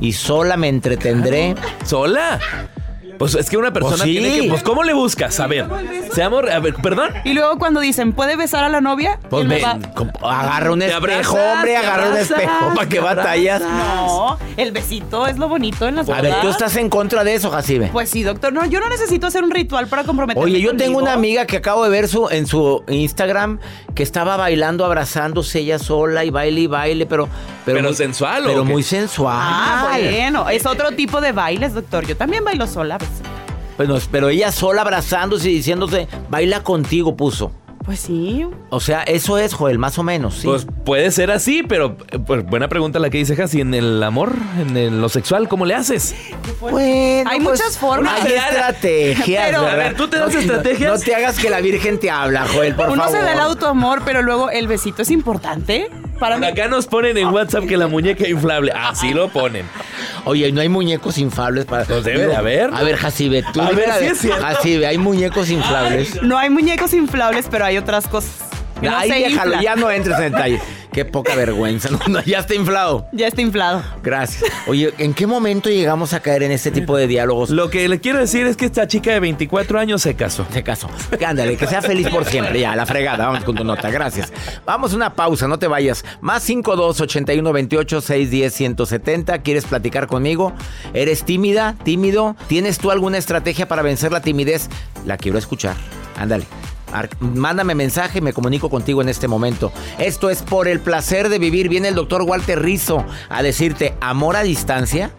Y 0.00 0.12
sola 0.12 0.56
me 0.56 0.68
entretendré. 0.68 1.54
¿Sola? 1.84 2.40
Pues 3.18 3.34
es 3.34 3.48
que 3.48 3.56
una 3.56 3.72
persona 3.72 3.96
Pues 3.96 4.02
sí. 4.02 4.18
tiene 4.18 4.40
que. 4.40 4.48
Pues, 4.48 4.62
¿cómo 4.62 4.82
le 4.84 4.92
buscas? 4.92 5.38
A 5.40 5.46
ver. 5.46 5.66
Seamos. 6.12 6.44
A 6.50 6.58
ver, 6.60 6.74
perdón. 6.74 7.10
Y 7.24 7.32
luego 7.32 7.58
cuando 7.58 7.80
dicen, 7.80 8.12
¿puede 8.12 8.36
besar 8.36 8.62
a 8.64 8.68
la 8.68 8.80
novia? 8.80 9.18
Pues 9.30 9.42
Él 9.42 9.48
me- 9.48 9.62
va- 9.62 9.78
com- 9.94 10.10
agarra 10.22 10.72
un 10.72 10.80
Te 10.80 10.86
espejo, 10.86 11.36
abrazas, 11.36 11.54
hombre, 11.56 11.70
te 11.72 11.76
agarra 11.78 12.02
un 12.02 12.08
abrazas, 12.12 12.30
espejo. 12.30 12.74
¿Para 12.74 12.88
qué 12.88 12.96
te 12.96 13.00
batallas? 13.02 13.62
No, 13.62 14.38
el 14.56 14.72
besito 14.72 15.26
es 15.26 15.38
lo 15.38 15.48
bonito 15.48 15.88
en 15.88 15.96
las 15.96 16.08
A 16.08 16.20
ver, 16.20 16.30
bodas. 16.30 16.42
¿tú 16.42 16.48
estás 16.50 16.76
en 16.76 16.88
contra 16.90 17.24
de 17.24 17.34
eso, 17.34 17.50
Jacibe? 17.50 17.88
Pues 17.92 18.10
sí, 18.10 18.22
doctor. 18.22 18.52
No, 18.52 18.64
yo 18.66 18.80
no 18.80 18.88
necesito 18.88 19.26
hacer 19.26 19.42
un 19.44 19.50
ritual 19.50 19.86
para 19.88 20.04
comprometerme 20.04 20.44
Oye, 20.50 20.60
yo 20.60 20.70
tengo 20.76 20.94
conmigo. 20.94 21.00
una 21.02 21.12
amiga 21.14 21.46
que 21.46 21.56
acabo 21.56 21.84
de 21.84 21.90
ver 21.90 22.08
su, 22.08 22.28
en 22.28 22.46
su 22.46 22.84
Instagram 22.88 23.58
que 23.94 24.02
estaba 24.02 24.36
bailando, 24.36 24.84
abrazándose 24.84 25.60
ella 25.60 25.78
sola 25.78 26.24
y 26.24 26.30
baile 26.30 26.60
y 26.62 26.66
baile, 26.66 27.06
pero... 27.06 27.28
Pero 27.74 27.82
muy- 27.88 27.94
sensual, 27.94 28.44
¿o 28.44 28.48
Pero 28.48 28.62
qué? 28.64 28.72
muy 28.72 28.82
sensual. 28.82 29.36
Ah, 29.38 29.88
bueno. 29.98 30.48
Es 30.48 30.64
otro 30.66 30.92
tipo 30.92 31.20
de 31.20 31.32
bailes, 31.32 31.74
doctor. 31.74 32.06
Yo 32.06 32.16
también 32.16 32.44
bailo 32.44 32.66
sola 32.66 32.94
a 32.94 32.98
veces. 32.98 33.16
Bueno, 33.76 33.98
pero 34.10 34.30
ella 34.30 34.50
sola 34.52 34.80
abrazándose 34.82 35.50
y 35.50 35.54
diciéndose, 35.56 36.08
baila 36.30 36.62
contigo, 36.62 37.14
puso. 37.16 37.52
Pues 37.86 38.00
sí. 38.00 38.44
O 38.70 38.80
sea, 38.80 39.04
eso 39.04 39.38
es, 39.38 39.54
Joel, 39.54 39.78
más 39.78 39.96
o 39.98 40.02
menos, 40.02 40.34
sí. 40.34 40.48
Pues 40.48 40.66
puede 40.84 41.10
ser 41.12 41.30
así, 41.30 41.62
pero 41.62 41.96
pues, 41.96 42.44
buena 42.44 42.68
pregunta 42.68 42.98
la 42.98 43.10
que 43.10 43.18
dice 43.18 43.36
Jassi. 43.36 43.60
En 43.60 43.72
el 43.74 44.02
amor, 44.02 44.32
en 44.60 44.76
el- 44.76 45.00
lo 45.00 45.08
sexual, 45.08 45.48
¿cómo 45.48 45.64
le 45.66 45.74
haces? 45.76 46.14
Bueno, 46.60 47.30
Hay 47.30 47.40
pues, 47.40 47.60
muchas 47.60 47.78
formas. 47.78 48.20
Hay 48.24 48.32
estrategias, 48.32 49.44
Pero, 49.46 49.60
a 49.66 49.74
ver, 49.76 49.94
¿tú 49.96 50.08
te 50.08 50.18
das 50.18 50.34
No- 50.34 50.40
estrategias? 50.40 50.92
No, 50.92 51.04
te 51.04 51.14
hagas 51.14 51.38
que 51.38 51.48
la 51.48 51.60
Virgen 51.60 51.98
te 52.00 52.10
habla, 52.10 52.44
Joel, 52.52 52.74
por 52.74 52.88
Uno 52.90 53.04
favor. 53.04 53.18
se 53.18 53.22
da 53.24 53.32
el 53.34 53.38
autoamor, 53.40 54.02
pero 54.04 54.20
luego 54.22 54.50
el 54.50 54.66
besito 54.66 55.02
es 55.02 55.10
importante. 55.12 55.88
Para 56.18 56.38
mí. 56.38 56.46
Acá 56.46 56.66
nos 56.68 56.86
ponen 56.86 57.18
en 57.18 57.28
WhatsApp 57.28 57.66
que 57.66 57.76
la 57.76 57.88
muñeca 57.88 58.26
inflable. 58.26 58.72
Así 58.74 59.12
lo 59.12 59.28
ponen. 59.28 59.66
Oye, 60.28 60.50
no 60.50 60.60
hay 60.60 60.68
muñecos 60.68 61.18
inflables 61.18 61.66
para... 61.66 61.84
Pues 61.84 62.02
debe 62.02 62.26
de 62.26 62.34
haber. 62.34 62.74
A 62.74 62.82
ver, 62.82 62.96
Jacibe, 62.96 63.44
tú 63.52 63.60
A 63.60 63.70
ver, 63.70 63.88
sí 64.00 64.04
es 64.06 64.18
cierto. 64.18 64.42
Jacibe, 64.42 64.84
hay 64.88 64.98
muñecos 64.98 65.50
inflables. 65.50 66.20
No 66.20 66.36
hay 66.36 66.50
muñecos 66.50 66.92
inflables, 66.94 67.46
pero 67.48 67.64
hay 67.64 67.78
otras 67.78 68.08
cosas. 68.08 68.32
que 68.80 68.90
no 68.90 68.98
déjalo, 69.00 69.60
ya 69.62 69.76
no 69.76 69.88
entres 69.88 70.18
en 70.18 70.32
detalle. 70.32 70.60
Qué 70.96 71.04
poca 71.04 71.34
vergüenza. 71.34 71.90
No, 71.90 72.00
no, 72.08 72.22
ya 72.22 72.38
está 72.38 72.54
inflado. 72.54 73.06
Ya 73.12 73.26
está 73.26 73.42
inflado. 73.42 73.82
Gracias. 74.02 74.50
Oye, 74.66 74.94
¿en 74.96 75.12
qué 75.12 75.26
momento 75.26 75.68
llegamos 75.68 76.14
a 76.14 76.20
caer 76.20 76.42
en 76.42 76.52
este 76.52 76.70
tipo 76.70 76.96
de 76.96 77.06
diálogos? 77.06 77.50
Lo 77.50 77.68
que 77.68 77.86
le 77.86 78.00
quiero 78.00 78.18
decir 78.18 78.46
es 78.46 78.56
que 78.56 78.64
esta 78.64 78.88
chica 78.88 79.12
de 79.12 79.20
24 79.20 79.78
años 79.78 80.00
se 80.00 80.14
casó. 80.14 80.46
Se 80.50 80.62
casó. 80.62 80.88
Ándale, 81.22 81.58
que 81.58 81.66
sea 81.66 81.82
feliz 81.82 82.08
por 82.08 82.24
siempre. 82.24 82.60
Ya, 82.60 82.74
la 82.74 82.86
fregada. 82.86 83.26
Vamos 83.26 83.44
con 83.44 83.54
tu 83.54 83.62
nota. 83.62 83.90
Gracias. 83.90 84.32
Vamos 84.64 84.94
a 84.94 84.96
una 84.96 85.12
pausa, 85.12 85.46
no 85.46 85.58
te 85.58 85.66
vayas. 85.66 86.02
Más 86.22 86.42
52 86.44 86.98
81 86.98 87.52
28 87.52 88.00
610 88.00 88.54
170. 88.54 89.42
¿Quieres 89.42 89.66
platicar 89.66 90.06
conmigo? 90.06 90.54
¿Eres 90.94 91.24
tímida? 91.24 91.76
¿Tímido? 91.84 92.36
¿Tienes 92.48 92.78
tú 92.78 92.90
alguna 92.90 93.18
estrategia 93.18 93.68
para 93.68 93.82
vencer 93.82 94.12
la 94.12 94.22
timidez? 94.22 94.70
La 95.04 95.18
quiero 95.18 95.36
escuchar. 95.36 95.76
Ándale. 96.16 96.46
Mándame 97.20 97.74
mensaje, 97.74 98.20
me 98.20 98.32
comunico 98.32 98.70
contigo 98.70 99.02
en 99.02 99.08
este 99.08 99.28
momento. 99.28 99.72
Esto 99.98 100.30
es 100.30 100.42
por 100.42 100.68
el 100.68 100.80
placer 100.80 101.28
de 101.28 101.38
vivir. 101.38 101.68
Viene 101.68 101.88
el 101.88 101.94
doctor 101.94 102.22
Walter 102.22 102.60
Rizzo 102.62 103.04
a 103.28 103.42
decirte 103.42 103.94
amor 104.00 104.36
a 104.36 104.42
distancia. 104.42 105.10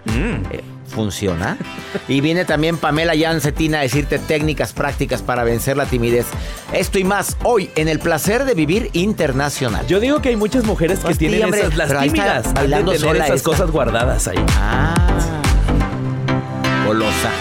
Eh, 0.52 0.64
¿Funciona? 0.88 1.58
Y 2.08 2.22
viene 2.22 2.46
también 2.46 2.78
Pamela 2.78 3.16
Yancetina 3.16 3.80
a 3.80 3.82
decirte 3.82 4.20
técnicas 4.20 4.72
prácticas 4.72 5.22
para 5.22 5.44
vencer 5.44 5.76
la 5.78 5.86
timidez. 5.86 6.26
Esto 6.72 7.00
y 7.00 7.04
más 7.04 7.38
hoy 7.44 7.70
en 7.76 7.88
el 7.88 8.00
placer 8.00 8.46
de 8.46 8.54
vivir 8.54 8.90
internacional. 8.94 9.86
Yo 9.88 10.00
digo 10.00 10.22
que 10.22 10.30
hay 10.30 10.36
muchas 10.36 10.64
mujeres 10.64 11.00
que 11.00 11.16
tienen 11.16 11.44
hombre, 11.46 11.62
esas, 11.62 11.76
las 11.76 12.02
tímidas, 12.02 12.54
bailando 12.54 12.92
tener 12.92 13.08
sola 13.08 13.26
esas 13.26 13.38
esta. 13.38 13.50
cosas 13.50 13.72
guardadas 13.72 14.28
ahí. 14.28 14.38
Ah, 14.58 14.94
golosa. 16.86 17.32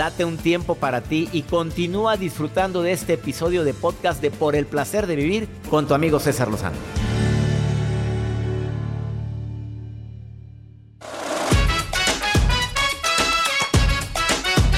Date 0.00 0.24
un 0.24 0.38
tiempo 0.38 0.76
para 0.76 1.02
ti 1.02 1.28
y 1.30 1.42
continúa 1.42 2.16
disfrutando 2.16 2.80
de 2.80 2.92
este 2.92 3.12
episodio 3.12 3.64
de 3.64 3.74
podcast 3.74 4.22
de 4.22 4.30
Por 4.30 4.56
el 4.56 4.64
placer 4.64 5.06
de 5.06 5.14
vivir 5.14 5.46
con 5.68 5.86
tu 5.86 5.92
amigo 5.92 6.18
César 6.18 6.48
Lozano. 6.48 6.78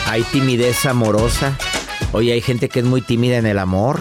Hay 0.06 0.24
timidez 0.32 0.86
amorosa. 0.86 1.56
Oye, 2.10 2.32
hay 2.32 2.40
gente 2.40 2.68
que 2.68 2.80
es 2.80 2.84
muy 2.84 3.00
tímida 3.00 3.36
en 3.36 3.46
el 3.46 3.60
amor. 3.60 4.00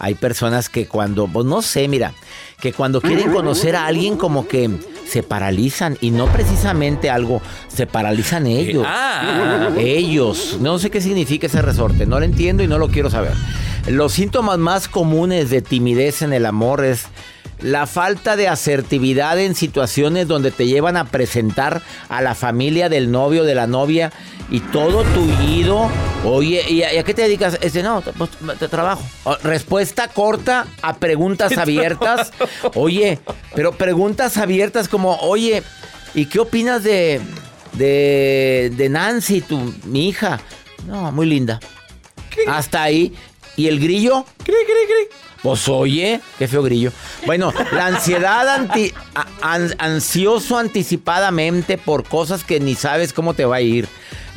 Hay 0.00 0.16
personas 0.16 0.68
que 0.68 0.88
cuando, 0.88 1.28
pues 1.28 1.46
no 1.46 1.62
sé, 1.62 1.86
mira, 1.86 2.12
que 2.60 2.72
cuando 2.72 3.00
quieren 3.00 3.30
conocer 3.30 3.76
a 3.76 3.86
alguien 3.86 4.16
como 4.16 4.48
que 4.48 4.68
se 5.08 5.22
paralizan 5.22 5.96
y 6.00 6.10
no 6.10 6.26
precisamente 6.26 7.10
algo, 7.10 7.40
se 7.68 7.86
paralizan 7.86 8.46
ellos. 8.46 8.84
ah. 8.86 9.70
Ellos. 9.78 10.58
No 10.60 10.78
sé 10.78 10.90
qué 10.90 11.00
significa 11.00 11.46
ese 11.46 11.62
resorte, 11.62 12.06
no 12.06 12.18
lo 12.18 12.24
entiendo 12.24 12.62
y 12.62 12.66
no 12.68 12.78
lo 12.78 12.88
quiero 12.88 13.10
saber. 13.10 13.32
Los 13.88 14.12
síntomas 14.12 14.58
más 14.58 14.88
comunes 14.88 15.50
de 15.50 15.62
timidez 15.62 16.22
en 16.22 16.32
el 16.32 16.46
amor 16.46 16.84
es 16.84 17.04
la 17.60 17.86
falta 17.86 18.36
de 18.36 18.48
asertividad 18.48 19.38
en 19.40 19.54
situaciones 19.54 20.28
donde 20.28 20.50
te 20.50 20.66
llevan 20.66 20.96
a 20.96 21.06
presentar 21.06 21.82
a 22.08 22.20
la 22.20 22.34
familia 22.34 22.88
del 22.88 23.10
novio 23.10 23.44
de 23.44 23.54
la 23.54 23.66
novia 23.66 24.12
y 24.50 24.60
todo 24.60 25.02
tullido. 25.04 25.90
Oye, 26.24 26.64
¿y 26.68 26.82
a, 26.82 26.94
y 26.94 26.98
a 26.98 27.02
qué 27.04 27.14
te 27.14 27.22
dedicas? 27.22 27.58
Este, 27.60 27.82
no, 27.82 28.00
pues, 28.00 28.30
te 28.58 28.68
trabajo. 28.68 29.02
Respuesta 29.42 30.08
corta 30.08 30.66
a 30.82 30.94
preguntas 30.96 31.56
abiertas. 31.58 32.32
Oye, 32.74 33.18
pero 33.54 33.72
preguntas 33.72 34.36
abiertas 34.36 34.88
como, 34.88 35.16
oye, 35.20 35.62
¿y 36.14 36.26
qué 36.26 36.40
opinas 36.40 36.82
de, 36.84 37.20
de, 37.72 38.72
de 38.76 38.88
Nancy, 38.88 39.40
tu, 39.40 39.74
mi 39.84 40.08
hija? 40.08 40.40
No, 40.86 41.10
muy 41.12 41.26
linda. 41.26 41.60
Hasta 42.48 42.82
ahí. 42.82 43.14
¿Y 43.56 43.68
el 43.68 43.80
grillo? 43.80 44.24
Pues 45.42 45.68
oye, 45.68 46.20
qué 46.38 46.48
feo 46.48 46.62
grillo. 46.62 46.92
Bueno, 47.24 47.52
la 47.72 47.86
ansiedad 47.86 48.48
anti- 48.48 48.92
a- 49.14 49.26
an- 49.54 49.74
ansioso 49.78 50.58
anticipadamente 50.58 51.78
por 51.78 52.04
cosas 52.04 52.42
que 52.44 52.58
ni 52.60 52.74
sabes 52.74 53.12
cómo 53.12 53.32
te 53.34 53.44
va 53.44 53.56
a 53.56 53.60
ir. 53.60 53.88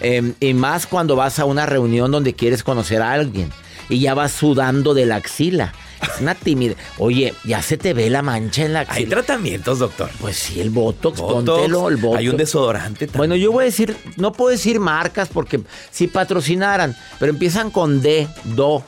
Eh, 0.02 0.34
y 0.40 0.54
más 0.54 0.88
cuando 0.88 1.16
vas 1.16 1.40
a 1.40 1.46
una 1.46 1.66
reunión 1.66 2.12
donde 2.12 2.34
quieres 2.34 2.64
conocer 2.64 3.02
a 3.02 3.12
alguien 3.12 3.52
y 3.90 4.00
ya 4.00 4.14
vas 4.14 4.32
sudando 4.32 4.94
de 4.94 5.06
la 5.06 5.16
axila. 5.18 5.74
Es 6.02 6.22
una 6.22 6.34
timidez. 6.36 6.78
Oye, 6.98 7.34
ya 7.44 7.62
se 7.62 7.76
te 7.78 7.94
ve 7.94 8.10
la 8.10 8.22
mancha 8.22 8.64
en 8.64 8.72
la 8.72 8.80
Hay 8.82 8.86
axila. 8.90 9.10
tratamientos, 9.10 9.80
doctor. 9.80 10.10
Pues 10.22 10.38
sí, 10.38 10.62
el 10.62 10.70
botox, 10.70 11.20
Botox, 11.20 11.46
póntelo, 11.50 11.90
el 11.90 11.98
botox. 11.98 12.20
Hay 12.20 12.30
un 12.30 12.38
desodorante 12.38 13.08
también. 13.08 13.18
Bueno, 13.18 13.36
yo 13.36 13.52
voy 13.52 13.64
a 13.64 13.66
decir, 13.66 13.98
no 14.16 14.32
puedo 14.32 14.52
decir 14.52 14.80
marcas 14.80 15.28
porque 15.28 15.60
si 15.92 16.08
patrocinaran, 16.08 16.96
pero 17.20 17.32
empiezan 17.32 17.70
con 17.72 18.02
D, 18.02 18.28
do. 18.46 18.82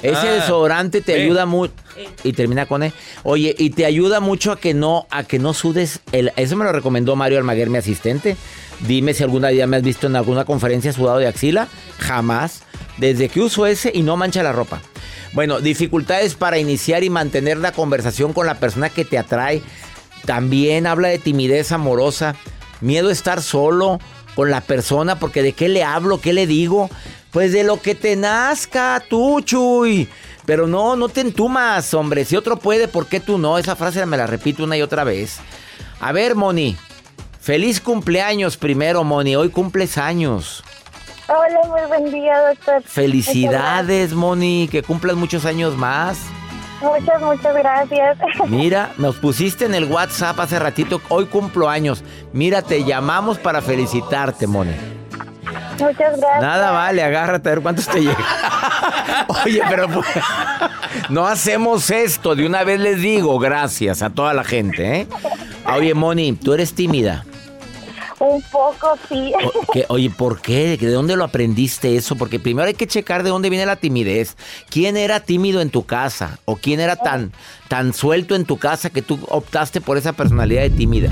Ese 0.00 0.16
Ah, 0.28 0.32
desodorante 0.34 1.00
te 1.00 1.14
ayuda 1.20 1.44
mucho. 1.44 1.74
y 2.22 2.32
termina 2.32 2.66
con 2.66 2.84
E. 2.84 2.92
Oye, 3.24 3.54
y 3.58 3.70
te 3.70 3.84
ayuda 3.84 4.20
mucho 4.20 4.52
a 4.52 4.58
que 4.60 4.72
no, 4.72 5.06
a 5.10 5.24
que 5.24 5.40
no 5.40 5.52
sudes. 5.52 6.00
El, 6.12 6.32
eso 6.36 6.54
me 6.56 6.64
lo 6.64 6.72
recomendó 6.72 7.16
Mario 7.16 7.38
Almaguer, 7.38 7.68
mi 7.68 7.78
asistente. 7.78 8.36
Dime 8.80 9.14
si 9.14 9.22
alguna 9.22 9.48
día 9.48 9.66
me 9.66 9.76
has 9.76 9.82
visto 9.82 10.06
en 10.06 10.16
alguna 10.16 10.44
conferencia 10.44 10.92
sudado 10.92 11.18
de 11.18 11.26
axila. 11.26 11.68
Jamás. 11.98 12.62
Desde 12.96 13.28
que 13.28 13.40
uso 13.40 13.66
ese 13.66 13.90
y 13.94 14.02
no 14.02 14.16
mancha 14.16 14.42
la 14.42 14.52
ropa. 14.52 14.80
Bueno, 15.32 15.60
dificultades 15.60 16.34
para 16.34 16.58
iniciar 16.58 17.04
y 17.04 17.10
mantener 17.10 17.58
la 17.58 17.72
conversación 17.72 18.32
con 18.32 18.46
la 18.46 18.54
persona 18.54 18.88
que 18.90 19.04
te 19.04 19.18
atrae. 19.18 19.62
También 20.24 20.86
habla 20.86 21.08
de 21.08 21.18
timidez 21.18 21.70
amorosa, 21.72 22.34
miedo 22.80 23.08
a 23.08 23.12
estar 23.12 23.42
solo 23.42 24.00
con 24.34 24.50
la 24.50 24.60
persona, 24.60 25.18
porque 25.18 25.42
de 25.42 25.52
qué 25.52 25.68
le 25.68 25.84
hablo, 25.84 26.20
qué 26.20 26.32
le 26.32 26.46
digo. 26.46 26.90
Pues 27.30 27.52
de 27.52 27.62
lo 27.62 27.80
que 27.80 27.94
te 27.94 28.16
nazca, 28.16 29.02
tú, 29.08 29.40
Chuy. 29.42 30.08
Pero 30.46 30.66
no, 30.66 30.96
no 30.96 31.08
te 31.08 31.20
entumas, 31.20 31.92
hombre. 31.92 32.24
Si 32.24 32.34
otro 32.34 32.56
puede, 32.58 32.88
¿por 32.88 33.06
qué 33.06 33.20
tú 33.20 33.36
no? 33.36 33.58
Esa 33.58 33.76
frase 33.76 34.04
me 34.06 34.16
la 34.16 34.26
repito 34.26 34.64
una 34.64 34.78
y 34.78 34.82
otra 34.82 35.04
vez. 35.04 35.36
A 36.00 36.12
ver, 36.12 36.34
Moni. 36.34 36.76
Feliz 37.48 37.80
cumpleaños 37.80 38.58
primero, 38.58 39.04
Moni. 39.04 39.34
Hoy 39.34 39.48
cumples 39.48 39.96
años. 39.96 40.62
Hola, 41.28 41.60
muy 41.66 41.80
buen 41.88 42.12
día, 42.12 42.38
doctor. 42.46 42.82
Felicidades, 42.82 44.12
Moni. 44.12 44.68
Que 44.70 44.82
cumplas 44.82 45.16
muchos 45.16 45.46
años 45.46 45.74
más. 45.74 46.18
Muchas, 46.82 47.22
muchas 47.22 47.54
gracias. 47.54 48.18
Mira, 48.48 48.90
nos 48.98 49.16
pusiste 49.16 49.64
en 49.64 49.74
el 49.74 49.84
WhatsApp 49.84 50.38
hace 50.40 50.58
ratito. 50.58 51.00
Hoy 51.08 51.24
cumplo 51.24 51.70
años. 51.70 52.04
Mira, 52.34 52.60
te 52.60 52.84
llamamos 52.84 53.38
para 53.38 53.62
felicitarte, 53.62 54.46
Moni. 54.46 54.72
Muchas 55.80 55.96
gracias. 55.96 56.42
Nada 56.42 56.70
vale, 56.72 57.02
agárrate 57.02 57.48
a 57.48 57.52
ver 57.52 57.62
cuántos 57.62 57.88
te 57.88 58.00
llegan. 58.00 58.16
Oye, 59.46 59.62
pero 59.70 59.88
pues, 59.88 60.06
no 61.08 61.26
hacemos 61.26 61.90
esto. 61.90 62.34
De 62.34 62.44
una 62.44 62.62
vez 62.64 62.78
les 62.78 63.00
digo 63.00 63.38
gracias 63.38 64.02
a 64.02 64.10
toda 64.10 64.34
la 64.34 64.44
gente, 64.44 65.00
¿eh? 65.00 65.08
Oye, 65.64 65.94
Moni, 65.94 66.34
tú 66.34 66.52
eres 66.52 66.74
tímida. 66.74 67.24
Un 68.20 68.42
poco, 68.50 68.96
sí. 69.08 69.32
O- 69.44 69.72
que- 69.72 69.86
oye, 69.88 70.10
¿por 70.10 70.40
qué? 70.40 70.76
¿De 70.76 70.90
dónde 70.90 71.14
lo 71.16 71.24
aprendiste 71.24 71.96
eso? 71.96 72.16
Porque 72.16 72.40
primero 72.40 72.66
hay 72.66 72.74
que 72.74 72.86
checar 72.86 73.22
de 73.22 73.30
dónde 73.30 73.48
viene 73.50 73.64
la 73.66 73.76
timidez. 73.76 74.36
¿Quién 74.70 74.96
era 74.96 75.20
tímido 75.20 75.60
en 75.60 75.70
tu 75.70 75.86
casa? 75.86 76.38
¿O 76.44 76.56
quién 76.56 76.80
era 76.80 76.96
tan, 76.96 77.32
tan 77.68 77.92
suelto 77.94 78.34
en 78.34 78.44
tu 78.44 78.58
casa 78.58 78.90
que 78.90 79.02
tú 79.02 79.18
optaste 79.28 79.80
por 79.80 79.96
esa 79.98 80.12
personalidad 80.14 80.62
de 80.62 80.70
tímida? 80.70 81.10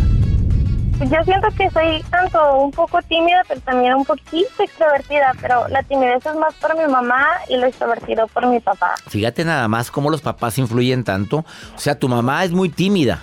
Yo 0.98 1.22
siento 1.24 1.48
que 1.58 1.68
soy 1.70 2.02
tanto 2.10 2.56
un 2.58 2.70
poco 2.70 3.02
tímida, 3.02 3.42
pero 3.46 3.60
también 3.60 3.92
un 3.94 4.04
poquito 4.06 4.48
extrovertida, 4.58 5.34
pero 5.42 5.68
la 5.68 5.82
timidez 5.82 6.24
es 6.24 6.34
más 6.36 6.54
por 6.54 6.74
mi 6.74 6.90
mamá 6.90 7.22
y 7.50 7.56
lo 7.58 7.66
extrovertido 7.66 8.26
por 8.28 8.46
mi 8.46 8.60
papá. 8.60 8.94
Fíjate 9.06 9.44
nada 9.44 9.68
más 9.68 9.90
cómo 9.90 10.08
los 10.08 10.22
papás 10.22 10.56
influyen 10.56 11.04
tanto. 11.04 11.44
O 11.74 11.78
sea, 11.78 11.98
tu 11.98 12.08
mamá 12.08 12.44
es 12.44 12.50
muy 12.50 12.70
tímida. 12.70 13.22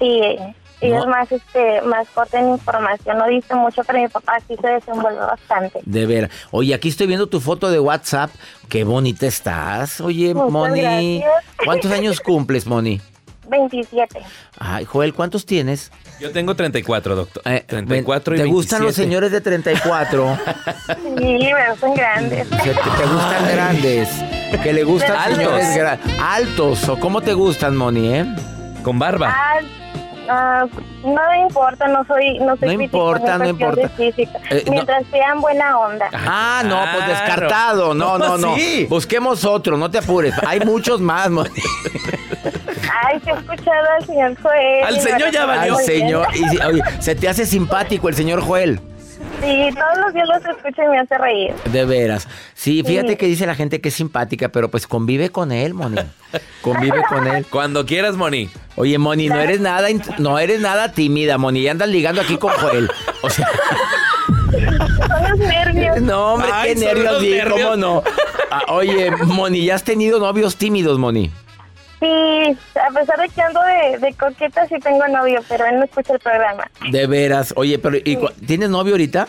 Sí, 0.00 0.20
y 0.80 0.88
No. 0.88 1.00
es 1.00 1.06
más, 1.06 1.32
este, 1.32 1.80
más 1.82 2.06
corta 2.10 2.38
en 2.38 2.50
información, 2.50 3.18
no 3.18 3.26
dice 3.26 3.54
mucho, 3.54 3.82
pero 3.84 3.98
mi 4.00 4.08
papá 4.08 4.38
sí 4.46 4.54
se 4.60 4.68
desenvuelve 4.68 5.20
bastante. 5.20 5.80
De 5.84 6.06
ver. 6.06 6.30
Oye, 6.50 6.74
aquí 6.74 6.88
estoy 6.88 7.06
viendo 7.06 7.26
tu 7.28 7.40
foto 7.40 7.70
de 7.70 7.80
WhatsApp. 7.80 8.30
Qué 8.68 8.84
bonita 8.84 9.26
estás. 9.26 10.00
Oye, 10.00 10.34
Muchas 10.34 10.50
Moni. 10.52 11.20
gracias. 11.20 11.44
¿Cuántos 11.64 11.90
años 11.92 12.20
cumples, 12.24 12.66
Moni? 12.66 13.00
27. 13.48 14.20
Ay, 14.58 14.84
Joel, 14.84 15.14
¿cuántos 15.14 15.46
tienes? 15.46 15.92
Yo 16.18 16.32
tengo 16.32 16.56
34, 16.56 17.14
doctor. 17.14 17.42
Eh, 17.46 17.62
34 17.66 18.34
y 18.34 18.38
¿Te 18.38 18.44
gustan 18.46 18.82
los 18.82 18.96
27. 18.96 19.02
señores 19.04 19.30
de 19.30 19.40
34? 19.40 20.38
Sí, 21.16 21.24
me 21.54 21.76
son 21.78 21.94
grandes. 21.94 22.48
¿Te, 22.50 22.56
te 22.56 22.72
gustan 23.06 23.48
grandes? 23.52 24.08
¿Que 24.62 24.72
le 24.72 24.82
gustan 24.82 25.16
Altos. 25.16 25.62
señores 25.62 25.98
altos? 26.20 26.88
¿O 26.88 26.98
cómo 26.98 27.20
te 27.20 27.34
gustan, 27.34 27.76
Moni, 27.76 28.14
eh? 28.14 28.26
Con 28.82 28.98
barba. 28.98 29.32
Ah, 29.36 29.60
ah, 30.28 30.66
no 31.04 31.30
me 31.30 31.40
importa, 31.40 31.88
no 31.88 32.04
soy, 32.06 32.38
no 32.38 32.56
soy 32.56 32.76
No 32.76 32.82
importa, 32.82 33.38
no 33.38 33.48
importa. 33.48 33.90
Eh, 33.98 34.62
no. 34.66 34.72
Mientras 34.72 35.04
sean 35.10 35.40
buena 35.40 35.78
onda. 35.78 36.08
Ah, 36.12 36.62
no, 36.64 36.78
pues 36.94 37.08
descartado. 37.08 37.94
No, 37.94 38.18
no, 38.18 38.36
no. 38.38 38.54
Sí. 38.56 38.86
Busquemos 38.88 39.44
otro, 39.44 39.76
no 39.76 39.90
te 39.90 39.98
apures. 39.98 40.34
Hay 40.46 40.60
muchos 40.60 41.00
más. 41.00 41.28
Ay, 41.28 43.20
se 43.24 43.30
ha 43.30 43.34
escuchado 43.34 43.86
al 43.98 44.06
señor 44.06 44.36
Joel. 44.42 44.84
Al 44.84 45.00
señor 45.00 45.30
ya 45.30 45.42
Al 45.42 45.46
valió. 45.48 45.74
bien. 45.76 45.86
señor. 45.86 46.26
Y, 46.34 46.62
oye, 46.62 46.82
se 47.00 47.14
te 47.14 47.28
hace 47.28 47.46
simpático 47.46 48.08
el 48.08 48.14
señor 48.14 48.40
Joel. 48.42 48.80
Sí, 49.42 49.68
todos 49.74 49.98
los 50.04 50.14
días 50.14 50.28
los 50.28 50.44
escucho 50.56 50.82
y 50.82 50.88
me 50.88 50.98
hace 50.98 51.18
reír. 51.18 51.54
De 51.72 51.84
veras. 51.84 52.26
Sí, 52.54 52.82
fíjate 52.84 53.10
Sí. 53.10 53.16
que 53.16 53.26
dice 53.26 53.46
la 53.46 53.54
gente 53.54 53.80
que 53.80 53.88
es 53.90 53.94
simpática, 53.94 54.48
pero 54.48 54.70
pues 54.70 54.86
convive 54.86 55.30
con 55.30 55.52
él, 55.52 55.74
Moni. 55.74 55.96
Convive 56.62 57.02
con 57.08 57.26
él. 57.26 57.46
Cuando 57.50 57.84
quieras, 57.86 58.16
Moni. 58.16 58.48
Oye, 58.76 58.98
Moni, 58.98 59.28
no 59.28 59.38
eres 59.40 59.60
nada, 59.60 59.88
no 60.18 60.38
eres 60.38 60.60
nada 60.60 60.92
tímida, 60.92 61.38
Moni. 61.38 61.62
Ya 61.62 61.70
andas 61.72 61.88
ligando 61.88 62.20
aquí 62.22 62.36
con 62.38 62.52
Joel. 62.52 62.90
O 63.22 63.30
sea, 63.30 63.48
Son 65.06 65.30
los 65.30 65.38
nervios. 65.38 66.00
no, 66.00 66.34
hombre, 66.34 66.48
Ay, 66.52 66.74
qué 66.74 66.80
nervios, 66.80 67.12
los 67.12 67.22
sí, 67.22 67.30
nervios. 67.30 67.60
cómo 67.60 67.76
no. 67.76 68.02
Ah, 68.50 68.62
oye, 68.68 69.10
Moni, 69.10 69.64
¿ya 69.66 69.74
has 69.74 69.84
tenido 69.84 70.18
novios 70.18 70.56
tímidos, 70.56 70.98
Moni? 70.98 71.30
Sí, 72.00 72.56
a 72.78 72.90
pesar 72.92 73.18
de 73.20 73.28
que 73.30 73.40
ando 73.42 73.60
de, 73.62 73.98
de 73.98 74.12
coqueta, 74.14 74.66
sí 74.68 74.74
tengo 74.80 75.06
novio, 75.08 75.42
pero 75.48 75.64
él 75.66 75.78
no 75.78 75.84
escucha 75.84 76.12
el 76.14 76.18
programa. 76.20 76.70
De 76.90 77.06
veras. 77.06 77.54
Oye, 77.56 77.78
pero 77.78 77.96
¿y 78.04 78.16
cu- 78.16 78.30
¿tienes 78.46 78.68
novio 78.68 78.92
ahorita? 78.94 79.28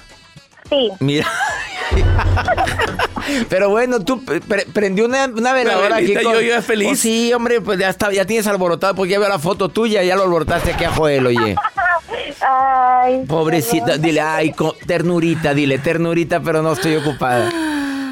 Sí. 0.69 0.91
Mira. 0.99 1.25
Pero 3.49 3.69
bueno, 3.69 3.99
tú 4.03 4.23
pre- 4.23 4.65
prendió 4.73 5.05
una, 5.05 5.25
una 5.25 5.53
veladora 5.53 5.97
aquí. 5.97 6.13
velita, 6.13 6.21
yo 6.33 6.41
ya 6.41 6.61
feliz. 6.61 6.89
Oh, 6.91 6.95
sí, 6.95 7.33
hombre, 7.33 7.59
pues 7.61 7.77
ya 7.79 7.89
está, 7.89 8.11
ya 8.11 8.25
tienes 8.25 8.47
alborotado 8.47 8.95
porque 8.95 9.11
ya 9.13 9.19
veo 9.19 9.27
la 9.29 9.39
foto 9.39 9.69
tuya, 9.69 10.03
ya 10.03 10.15
lo 10.15 10.23
alborotaste 10.23 10.73
aquí 10.73 10.83
a 10.85 10.91
Joel, 10.91 11.27
oye. 11.27 11.55
Ay. 12.41 13.25
Pobrecita, 13.27 13.85
perdón. 13.85 14.01
dile, 14.01 14.21
ay, 14.21 14.51
co- 14.53 14.75
ternurita, 14.85 15.53
dile, 15.53 15.77
ternurita, 15.79 16.39
pero 16.39 16.61
no 16.61 16.73
estoy 16.73 16.95
ocupada. 16.95 17.49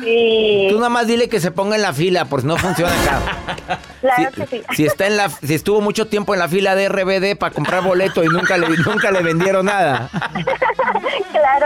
Sí, 0.06 0.68
Tú 0.70 0.76
nada 0.78 0.90
más 0.90 1.08
dile 1.08 1.28
que 1.28 1.40
se 1.40 1.50
ponga 1.52 1.76
en 1.76 1.82
la 1.82 1.92
fila, 1.92 2.26
por 2.26 2.42
si 2.42 2.48
no 2.48 2.58
funciona 2.58 2.94
acá. 2.94 3.80
claro 4.02 4.30
si, 4.36 4.42
que 4.42 4.48
sí. 4.48 4.64
si 4.76 4.86
está 4.86 5.08
en 5.08 5.18
la, 5.18 5.30
si 5.30 5.56
estuvo 5.56 5.82
mucho 5.82 6.06
tiempo 6.08 6.34
en 6.36 6.40
la 6.40 6.48
fila 6.48 6.76
de 6.76 6.88
RBD 6.90 7.38
para 7.38 7.54
comprar 7.54 7.84
boleto 7.84 8.24
y 8.24 8.28
nunca 8.28 8.58
le, 8.58 8.70
nunca 8.70 9.10
le 9.10 9.22
vendieron 9.22 9.66
nada. 9.66 10.10
claro. 11.32 11.66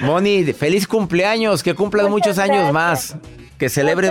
Moni, 0.00 0.52
feliz 0.52 0.86
cumpleaños, 0.86 1.62
que 1.62 1.74
Muchas 2.08 2.10
muchos 2.10 2.38
años 2.38 2.72
gracias. 2.72 2.72
más. 2.72 3.16
Que 3.62 3.68
celebres, 3.68 4.10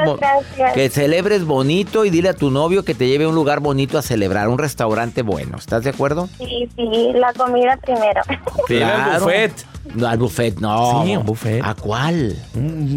que 0.73 0.89
celebres 0.89 1.43
bonito 1.43 2.05
y 2.05 2.09
dile 2.09 2.29
a 2.29 2.33
tu 2.33 2.51
novio 2.51 2.85
que 2.85 2.95
te 2.95 3.09
lleve 3.09 3.25
a 3.25 3.27
un 3.27 3.35
lugar 3.35 3.59
bonito 3.59 3.97
a 3.97 4.01
celebrar, 4.01 4.47
un 4.47 4.57
restaurante 4.57 5.23
bueno. 5.23 5.57
¿Estás 5.57 5.83
de 5.83 5.89
acuerdo? 5.89 6.29
Sí, 6.37 6.69
sí, 6.73 7.11
la 7.13 7.33
comida 7.33 7.77
primero. 7.83 8.21
Lleva 8.69 9.15
al 9.15 9.19
buffet. 9.19 9.65
No, 9.93 10.07
al 10.07 10.17
buffet, 10.19 10.59
no. 10.61 11.03
Sí, 11.03 11.17
un 11.17 11.25
buffet. 11.25 11.61
¿A 11.65 11.73
cuál? 11.73 12.33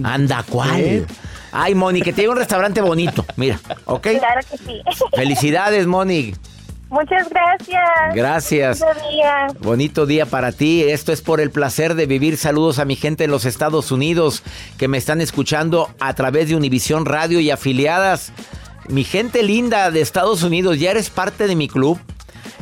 Anda, 0.05 0.39
¿a 0.39 0.43
cuál? 0.45 0.81
buffet. 0.81 1.07
Ay, 1.51 1.75
Moni, 1.75 2.03
que 2.03 2.13
te 2.13 2.21
lleve 2.21 2.29
a 2.29 2.35
un 2.35 2.39
restaurante 2.39 2.81
bonito. 2.81 3.27
Mira, 3.35 3.59
¿ok? 3.87 4.07
Claro 4.17 4.41
que 4.49 4.57
sí. 4.57 4.81
Felicidades, 5.13 5.89
Moni. 5.89 6.35
Muchas 6.95 7.29
gracias. 7.29 8.15
Gracias. 8.15 8.79
Bonito 8.79 9.11
día. 9.11 9.47
Bonito 9.59 10.07
día 10.07 10.27
para 10.27 10.53
ti. 10.53 10.85
Esto 10.85 11.13
es 11.13 11.23
por 11.23 11.41
el 11.41 11.51
placer 11.51 11.97
de 11.97 12.07
vivir. 12.07 12.37
Saludos 12.37 12.79
a 12.79 12.85
mi 12.85 12.95
gente 12.95 13.25
en 13.25 13.33
los 13.33 13.47
Estados 13.47 13.91
Unidos 13.91 14.45
que 14.79 14.87
me 14.87 14.97
están 14.97 15.21
escuchando 15.21 15.91
a 15.99 16.15
través 16.15 16.49
de 16.49 16.55
Univisión 16.55 17.05
Radio 17.05 17.41
y 17.41 17.51
afiliadas. 17.51 18.33
Mi 18.89 19.03
gente 19.03 19.43
linda 19.43 19.91
de 19.91 20.03
Estados 20.03 20.45
Unidos, 20.45 20.79
ya 20.79 20.93
eres 20.93 21.11
parte 21.11 21.49
de 21.49 21.57
mi 21.57 21.67
club. 21.67 21.99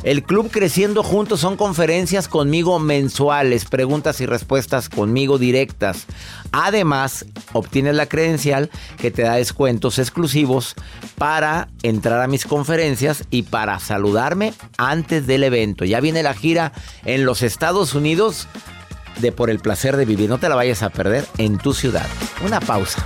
El 0.03 0.23
club 0.23 0.51
Creciendo 0.51 1.01
Juntos 1.01 1.39
son 1.39 1.55
conferencias 1.55 2.27
conmigo 2.27 2.77
mensuales, 2.77 3.63
preguntas 3.63 4.19
y 4.19 4.25
respuestas 4.25 4.89
conmigo 4.89 5.37
directas. 5.37 6.05
Además, 6.51 7.25
obtienes 7.53 7.95
la 7.95 8.07
credencial 8.07 8.69
que 8.97 9.11
te 9.11 9.21
da 9.21 9.35
descuentos 9.35 9.99
exclusivos 9.99 10.75
para 11.17 11.69
entrar 11.83 12.19
a 12.21 12.27
mis 12.27 12.45
conferencias 12.45 13.23
y 13.29 13.43
para 13.43 13.79
saludarme 13.79 14.53
antes 14.77 15.25
del 15.25 15.45
evento. 15.45 15.85
Ya 15.85 16.01
viene 16.01 16.21
la 16.21 16.33
gira 16.33 16.73
en 17.05 17.25
los 17.25 17.41
Estados 17.41 17.95
Unidos 17.95 18.49
de 19.19 19.31
Por 19.31 19.49
el 19.49 19.59
Placer 19.59 19.95
de 19.95 20.03
Vivir. 20.03 20.29
No 20.29 20.37
te 20.37 20.49
la 20.49 20.55
vayas 20.55 20.83
a 20.83 20.89
perder 20.89 21.25
en 21.37 21.57
tu 21.57 21.73
ciudad. 21.73 22.07
Una 22.45 22.59
pausa. 22.59 23.05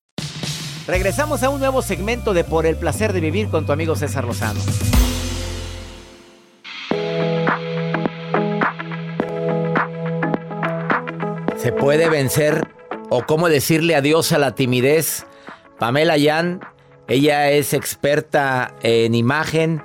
Regresamos 0.87 1.43
a 1.43 1.49
un 1.49 1.59
nuevo 1.59 1.83
segmento 1.83 2.33
de 2.33 2.43
Por 2.43 2.65
el 2.65 2.75
placer 2.75 3.13
de 3.13 3.19
vivir 3.19 3.49
con 3.49 3.65
tu 3.67 3.71
amigo 3.71 3.95
César 3.95 4.25
Lozano. 4.25 4.59
¿Se 11.57 11.71
puede 11.71 12.09
vencer 12.09 12.67
o 13.09 13.25
cómo 13.27 13.47
decirle 13.47 13.95
adiós 13.95 14.31
a 14.31 14.39
la 14.39 14.55
timidez? 14.55 15.27
Pamela 15.77 16.17
Yan, 16.17 16.61
ella 17.07 17.51
es 17.51 17.73
experta 17.73 18.73
en 18.81 19.13
imagen, 19.13 19.83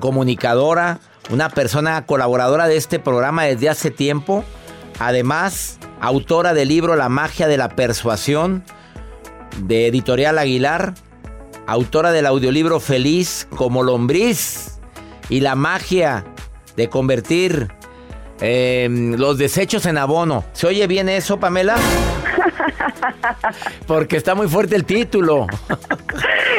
comunicadora, 0.00 1.00
una 1.30 1.50
persona 1.50 2.06
colaboradora 2.06 2.68
de 2.68 2.78
este 2.78 2.98
programa 2.98 3.44
desde 3.44 3.68
hace 3.68 3.90
tiempo. 3.90 4.44
Además, 4.98 5.78
autora 6.00 6.54
del 6.54 6.68
libro 6.68 6.96
La 6.96 7.10
magia 7.10 7.46
de 7.48 7.58
la 7.58 7.68
persuasión 7.68 8.64
de 9.58 9.86
Editorial 9.88 10.38
Aguilar, 10.38 10.94
autora 11.66 12.12
del 12.12 12.26
audiolibro 12.26 12.80
Feliz 12.80 13.46
como 13.56 13.82
lombriz 13.82 14.78
y 15.28 15.40
la 15.40 15.54
magia 15.54 16.24
de 16.76 16.88
convertir 16.88 17.68
eh, 18.40 18.88
los 19.18 19.38
desechos 19.38 19.86
en 19.86 19.98
abono. 19.98 20.44
¿Se 20.52 20.66
oye 20.66 20.86
bien 20.86 21.08
eso, 21.08 21.38
Pamela? 21.38 21.76
Porque 23.86 24.16
está 24.16 24.34
muy 24.34 24.48
fuerte 24.48 24.76
el 24.76 24.84
título. 24.84 25.46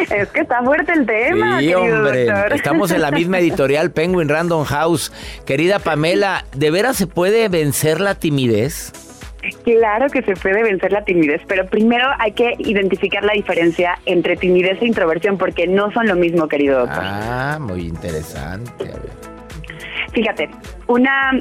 Es 0.10 0.30
que 0.30 0.42
está 0.42 0.62
fuerte 0.64 0.94
el 0.94 1.06
tema, 1.06 1.60
Sí, 1.60 1.74
hombre. 1.74 2.26
doctor. 2.26 2.54
Estamos 2.54 2.92
en 2.92 3.02
la 3.02 3.12
misma 3.12 3.40
editorial 3.40 3.92
Penguin 3.92 4.30
Random 4.30 4.64
House. 4.66 5.12
Querida 5.46 5.80
Pamela, 5.80 6.46
¿de 6.56 6.72
veras 6.72 6.98
se 6.98 7.08
puede 7.08 7.48
vencer 7.50 8.02
la 8.02 8.16
timidez? 8.16 8.92
Claro 9.64 10.08
que 10.10 10.22
se 10.24 10.34
puede 10.36 10.64
vencer 10.64 10.92
la 10.92 11.04
timidez, 11.04 11.42
pero 11.48 11.66
primero 11.66 12.08
hay 12.18 12.32
que 12.32 12.56
identificar 12.60 13.24
la 13.24 13.34
diferencia 13.34 13.98
entre 14.06 14.36
timidez 14.36 14.82
e 14.82 14.88
introversión, 14.88 15.38
porque 15.38 15.68
no 15.68 15.92
son 15.92 16.08
lo 16.08 16.16
mismo, 16.16 16.48
querido 16.48 16.80
doctor. 16.80 17.04
Ah, 17.04 17.58
muy 17.60 17.82
interesante. 17.82 18.86
A 18.86 18.98
ver. 18.98 19.32
Fíjate, 20.14 20.50
una, 20.92 21.32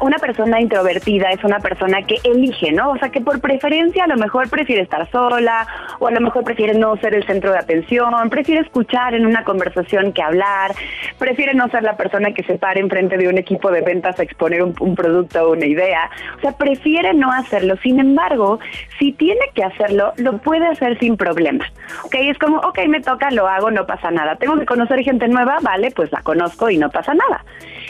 una, 0.00 0.18
persona 0.18 0.60
introvertida 0.60 1.30
es 1.30 1.42
una 1.42 1.58
persona 1.58 2.02
que 2.02 2.16
elige, 2.24 2.72
¿no? 2.72 2.90
O 2.90 2.98
sea, 2.98 3.08
que 3.08 3.20
por 3.20 3.40
preferencia 3.40 4.04
a 4.04 4.06
lo 4.06 4.16
mejor 4.16 4.50
prefiere 4.50 4.82
estar 4.82 5.10
sola 5.10 5.66
o 5.98 6.06
a 6.06 6.10
lo 6.10 6.20
mejor 6.20 6.44
prefiere 6.44 6.74
no 6.74 6.96
ser 6.96 7.14
el 7.14 7.26
centro 7.26 7.52
de 7.52 7.58
atención, 7.58 8.12
prefiere 8.28 8.60
escuchar 8.60 9.14
en 9.14 9.26
una 9.26 9.44
conversación 9.44 10.12
que 10.12 10.22
hablar, 10.22 10.72
prefiere 11.18 11.54
no 11.54 11.68
ser 11.68 11.82
la 11.82 11.96
persona 11.96 12.32
que 12.32 12.42
se 12.44 12.58
pare 12.58 12.80
enfrente 12.80 13.16
de 13.16 13.28
un 13.28 13.38
equipo 13.38 13.70
de 13.70 13.80
ventas 13.80 14.18
a 14.18 14.22
exponer 14.22 14.62
un, 14.62 14.74
un 14.80 14.94
producto 14.94 15.42
o 15.42 15.52
una 15.52 15.66
idea. 15.66 16.10
O 16.38 16.40
sea, 16.40 16.52
prefiere 16.52 17.14
no 17.14 17.32
hacerlo. 17.32 17.76
Sin 17.82 18.00
embargo, 18.00 18.60
si 18.98 19.12
tiene 19.12 19.40
que 19.54 19.64
hacerlo, 19.64 20.12
lo 20.16 20.38
puede 20.38 20.66
hacer 20.66 20.98
sin 20.98 21.16
problema. 21.16 21.64
¿Ok? 22.04 22.14
Es 22.16 22.38
como, 22.38 22.58
ok, 22.58 22.78
me 22.88 23.00
toca, 23.00 23.30
lo 23.30 23.48
hago, 23.48 23.70
no 23.70 23.86
pasa 23.86 24.10
nada. 24.10 24.36
Tengo 24.36 24.58
que 24.58 24.66
conocer 24.66 25.02
gente 25.02 25.28
nueva, 25.28 25.58
vale, 25.62 25.90
pues 25.90 26.12
la 26.12 26.22
conozco 26.22 26.68
y 26.70 26.78
no 26.78 26.90
pasa 26.90 27.14
nada. 27.14 27.44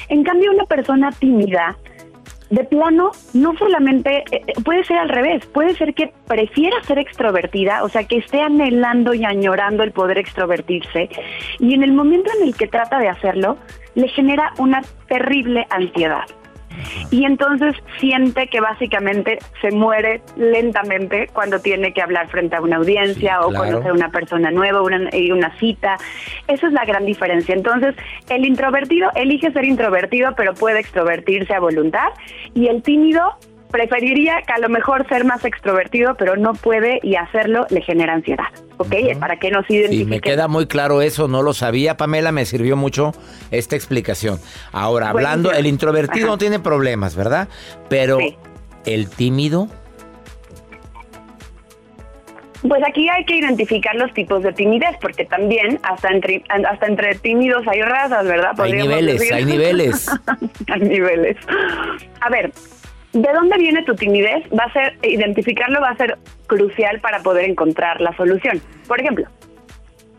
En 0.09 0.25
cambio, 0.25 0.51
una 0.53 0.65
persona 0.65 1.00
tímida, 1.11 1.77
de 2.51 2.65
plano, 2.65 3.13
no 3.33 3.57
solamente 3.57 4.25
eh, 4.33 4.43
eh, 4.47 4.53
puede 4.65 4.85
ser 4.85 4.99
al 4.99 5.09
revés, 5.09 5.47
puede 5.47 5.75
ser 5.77 5.95
que 5.95 6.13
prefiera 6.27 6.83
ser 6.83 6.99
extrovertida, 6.99 7.85
o 7.85 7.89
sea, 7.89 8.05
que 8.05 8.19
esté 8.19 8.43
anhelando 8.43 9.15
y 9.15 9.25
añorando 9.25 9.85
el 9.85 9.93
poder 9.93 10.19
extrovertirse, 10.19 11.09
y 11.61 11.75
en 11.75 11.83
el 11.85 11.93
momento 11.93 12.31
en 12.39 12.49
el 12.49 12.57
que 12.57 12.67
trata 12.67 12.99
de 12.99 13.09
hacerlo, 13.09 13.57
le 13.95 14.09
genera 14.09 14.53
una 14.59 14.83
terrible 15.09 15.67
ansiedad. 15.71 16.25
Y 17.11 17.25
entonces 17.25 17.75
siente 17.99 18.49
que 18.49 18.61
básicamente 18.61 19.39
se 19.61 19.71
muere 19.71 20.23
lentamente 20.37 21.29
cuando 21.33 21.61
tiene 21.61 21.93
que 21.93 22.03
hablar 22.03 22.29
frente 22.29 22.57
a 22.57 22.61
una 22.61 22.77
audiencia 22.77 23.39
Sí, 23.41 23.45
o 23.45 23.49
claro. 23.51 23.65
conocer 23.65 23.91
a 23.91 23.95
una 23.95 24.11
persona 24.11 24.51
nueva, 24.51 24.83
una, 24.83 25.09
y 25.15 25.31
una 25.33 25.57
cita. 25.59 25.97
Esa 26.47 26.67
es 26.69 26.73
la 26.73 26.85
gran 26.85 27.05
diferencia. 27.05 27.55
Entonces, 27.55 27.95
el 28.29 28.45
introvertido 28.45 29.11
elige 29.15 29.53
ser 29.53 29.65
introvertido, 29.65 30.35
pero 30.37 30.55
puede 30.55 30.81
extrovertirse 30.81 31.55
a 31.55 31.61
voluntad. 31.61 32.09
Y 32.55 32.69
el 32.69 32.83
tímido 32.83 33.37
preferiría 33.71 34.43
que 34.47 34.53
a 34.53 34.59
lo 34.59 34.69
mejor 34.69 35.07
ser 35.09 35.25
más 35.25 35.45
extrovertido, 35.45 36.15
pero 36.17 36.37
no 36.37 36.55
puede 36.55 36.99
y 37.03 37.17
hacerlo 37.17 37.67
le 37.71 37.81
genera 37.83 38.15
ansiedad. 38.15 38.47
¿Ok? 38.79 38.95
Para 39.19 39.37
que 39.39 39.51
nos 39.51 39.67
Sí, 39.67 39.75
identifiquen. 39.75 40.09
me 40.09 40.21
queda 40.21 40.49
muy 40.49 40.67
claro 40.67 41.03
eso, 41.03 41.29
no 41.29 41.43
lo 41.43 41.53
sabía, 41.53 41.97
Pamela, 41.97 42.33
me 42.33 42.45
sirvió 42.47 42.77
mucho 42.77 43.13
esta 43.51 43.77
explicación. 43.77 44.39
Ahora, 44.73 45.11
hablando, 45.11 45.53
el 45.53 45.67
introvertido 45.67 46.27
Ajá. 46.27 46.33
no 46.33 46.39
tiene 46.39 46.59
problemas, 46.61 47.15
¿verdad? 47.15 47.49
Pero 47.89 48.19
el 48.87 49.09
tímido, 49.11 49.69
Pues 52.63 52.83
aquí 52.87 53.09
hay 53.09 53.25
que 53.25 53.37
identificar 53.37 53.95
los 53.97 54.13
tipos 54.13 54.43
de 54.43 54.53
timidez, 54.53 54.91
porque 55.01 55.25
también 55.25 55.79
hasta 55.83 56.09
entre, 56.11 56.43
hasta 56.49 56.87
entre 56.87 57.15
tímidos 57.15 57.67
hay 57.67 57.81
razas, 57.81 58.25
¿verdad? 58.27 58.51
hay 58.51 58.57
Podríamos 58.57 58.89
niveles, 58.89 59.19
decir. 59.21 59.35
hay 59.35 59.45
niveles. 59.47 60.07
hay 60.69 60.81
niveles. 60.81 61.37
A 62.21 62.29
ver, 62.29 62.53
¿de 63.13 63.33
dónde 63.33 63.59
viene 63.59 63.83
tu 63.85 63.95
timidez? 63.95 64.45
Va 64.53 64.65
a 64.65 64.73
ser, 64.73 64.99
identificarlo 65.03 65.81
va 65.81 65.91
a 65.91 65.97
ser 65.97 66.19
crucial 66.47 67.01
para 67.01 67.21
poder 67.21 67.49
encontrar 67.49 68.01
la 68.01 68.17
solución. 68.17 68.61
Por 68.87 69.01
ejemplo, 69.01 69.27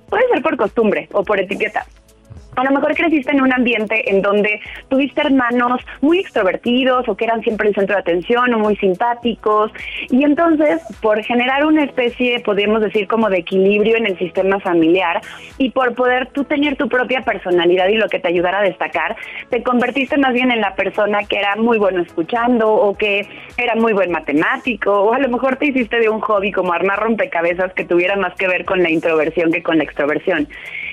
puede 0.10 0.28
ser 0.30 0.42
por 0.42 0.58
costumbre 0.58 1.08
o 1.12 1.24
por 1.24 1.40
etiqueta. 1.40 1.86
A 2.56 2.66
lo 2.66 2.72
mejor 2.72 2.94
creciste 2.96 3.32
en 3.32 3.42
un 3.42 3.54
ambiente 3.54 4.10
en 4.10 4.22
donde 4.22 4.60
tuviste 4.90 5.22
hermanos 5.22 5.82
muy 6.02 6.20
extrovertidos 6.20 7.08
o 7.08 7.16
que 7.16 7.26
eran 7.26 7.42
siempre 7.42 7.70
el 7.70 7.76
centro 7.76 7.96
de 7.96 8.02
atención 8.02 8.54
o 8.54 8.60
muy 8.60 8.76
simpáticos 8.76 9.72
y 10.10 10.24
entonces 10.24 10.82
por 11.02 11.24
generar 11.24 11.66
una 11.66 11.86
especie, 11.86 12.42
podríamos 12.42 12.82
decir 12.82 13.08
como 13.08 13.30
de 13.30 13.38
equilibrio 13.38 13.96
en 13.96 14.06
el 14.06 14.18
sistema 14.18 14.60
familiar 14.60 15.22
y 15.58 15.70
por 15.72 15.96
poder 15.96 16.28
tú 16.28 16.44
tener 16.44 16.76
tu 16.76 16.90
propia 16.90 17.22
personalidad 17.22 17.88
y 17.88 17.96
lo 17.96 18.10
que 18.10 18.20
te 18.20 18.28
ayudara 18.28 18.60
a 18.60 18.64
destacar, 18.64 19.16
te 19.50 19.64
convertiste 19.64 20.18
más 20.18 20.34
bien 20.34 20.52
en 20.52 20.60
la 20.60 20.76
persona 20.76 21.20
que 21.24 21.38
era 21.38 21.56
muy 21.56 21.78
bueno 21.78 22.02
escuchando 22.02 22.70
o 22.70 22.98
que 22.98 23.28
era 23.58 23.76
muy 23.76 23.94
buen 23.94 24.12
matemático 24.12 24.92
o 24.92 25.14
a 25.14 25.20
lo 25.20 25.30
mejor 25.30 25.56
te 25.56 25.68
hiciste 25.68 26.00
de 26.00 26.10
un 26.10 26.20
hobby 26.20 26.52
como 26.52 26.74
armar 26.74 27.00
rompecabezas 27.00 27.74
que 27.74 27.86
tuviera 27.86 28.18
más 28.18 28.36
que 28.36 28.48
ver 28.48 28.66
con 28.66 28.84
la 28.84 28.90
introversión 28.90 29.52
que 29.52 29.64
con 29.64 29.78
la 29.78 29.86
extroversión. 29.86 30.48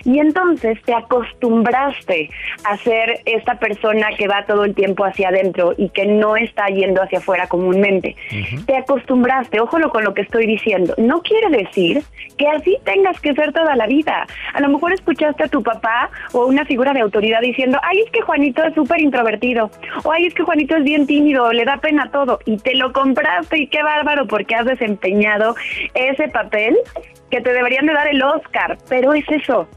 Y 0.04 0.18
entonces 0.18 0.80
te 0.82 0.94
acostumbraste 0.94 2.30
a 2.64 2.76
ser 2.78 3.20
esta 3.24 3.58
persona 3.58 4.08
que 4.16 4.28
va 4.28 4.44
todo 4.46 4.64
el 4.64 4.74
tiempo 4.74 5.04
hacia 5.04 5.28
adentro 5.28 5.74
y 5.76 5.88
que 5.90 6.06
no 6.06 6.37
está 6.37 6.66
yendo 6.66 7.02
hacia 7.02 7.18
afuera 7.18 7.46
comúnmente. 7.46 8.16
Te 8.66 8.76
acostumbraste, 8.76 9.61
ojo 9.61 9.78
con 9.90 10.04
lo 10.04 10.14
que 10.14 10.22
estoy 10.22 10.46
diciendo. 10.46 10.94
No 10.98 11.22
quiere 11.22 11.50
decir 11.56 12.02
que 12.37 12.48
así 12.48 12.78
tengas 12.84 13.20
que 13.20 13.34
ser 13.34 13.52
toda 13.52 13.76
la 13.76 13.87
vida. 13.87 14.26
A 14.54 14.61
lo 14.61 14.68
mejor 14.68 14.92
escuchaste 14.92 15.44
a 15.44 15.48
tu 15.48 15.62
papá 15.62 16.11
o 16.32 16.46
una 16.46 16.64
figura 16.64 16.92
de 16.92 17.00
autoridad 17.00 17.40
diciendo, 17.40 17.78
ay, 17.82 18.00
es 18.00 18.11
que 18.11 18.22
Juanito 18.22 18.62
es 18.64 18.74
súper 18.74 19.00
introvertido, 19.00 19.70
o 20.04 20.12
ay, 20.12 20.26
es 20.26 20.34
que 20.34 20.42
Juanito 20.42 20.76
es 20.76 20.84
bien 20.84 21.06
tímido, 21.06 21.52
le 21.52 21.64
da 21.64 21.78
pena 21.78 22.11
todo, 22.11 22.38
y 22.44 22.56
te 22.58 22.74
lo 22.74 22.92
compraste 22.92 23.58
y 23.58 23.66
qué 23.66 23.82
bárbaro 23.82 24.26
porque 24.26 24.54
has 24.54 24.66
desempeñado 24.66 25.54
ese 25.94 26.28
papel 26.28 26.76
que 27.30 27.40
te 27.40 27.52
deberían 27.52 27.86
de 27.86 27.92
dar 27.92 28.08
el 28.08 28.22
Oscar, 28.22 28.78
pero 28.88 29.12
es 29.12 29.24
eso, 29.28 29.68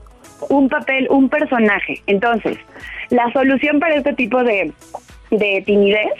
un 0.49 0.69
papel, 0.69 1.07
un 1.09 1.29
personaje. 1.29 2.01
Entonces, 2.07 2.57
la 3.09 3.31
solución 3.33 3.79
para 3.79 3.95
este 3.95 4.13
tipo 4.13 4.43
de, 4.43 4.71
de 5.31 5.63
timidez 5.65 6.13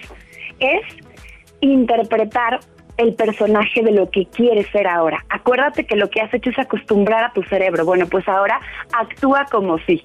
es 0.59 0.81
interpretar 1.61 2.59
el 2.97 3.13
personaje 3.15 3.81
de 3.81 3.91
lo 3.91 4.09
que 4.09 4.25
quieres 4.27 4.67
ser 4.71 4.87
ahora. 4.87 5.25
Acuérdate 5.29 5.85
que 5.85 5.95
lo 5.95 6.09
que 6.09 6.21
has 6.21 6.33
hecho 6.33 6.49
es 6.49 6.59
acostumbrar 6.59 7.23
a 7.23 7.33
tu 7.33 7.43
cerebro. 7.43 7.85
Bueno, 7.85 8.05
pues 8.07 8.27
ahora 8.27 8.59
actúa 8.93 9.45
como 9.49 9.79
si. 9.79 10.01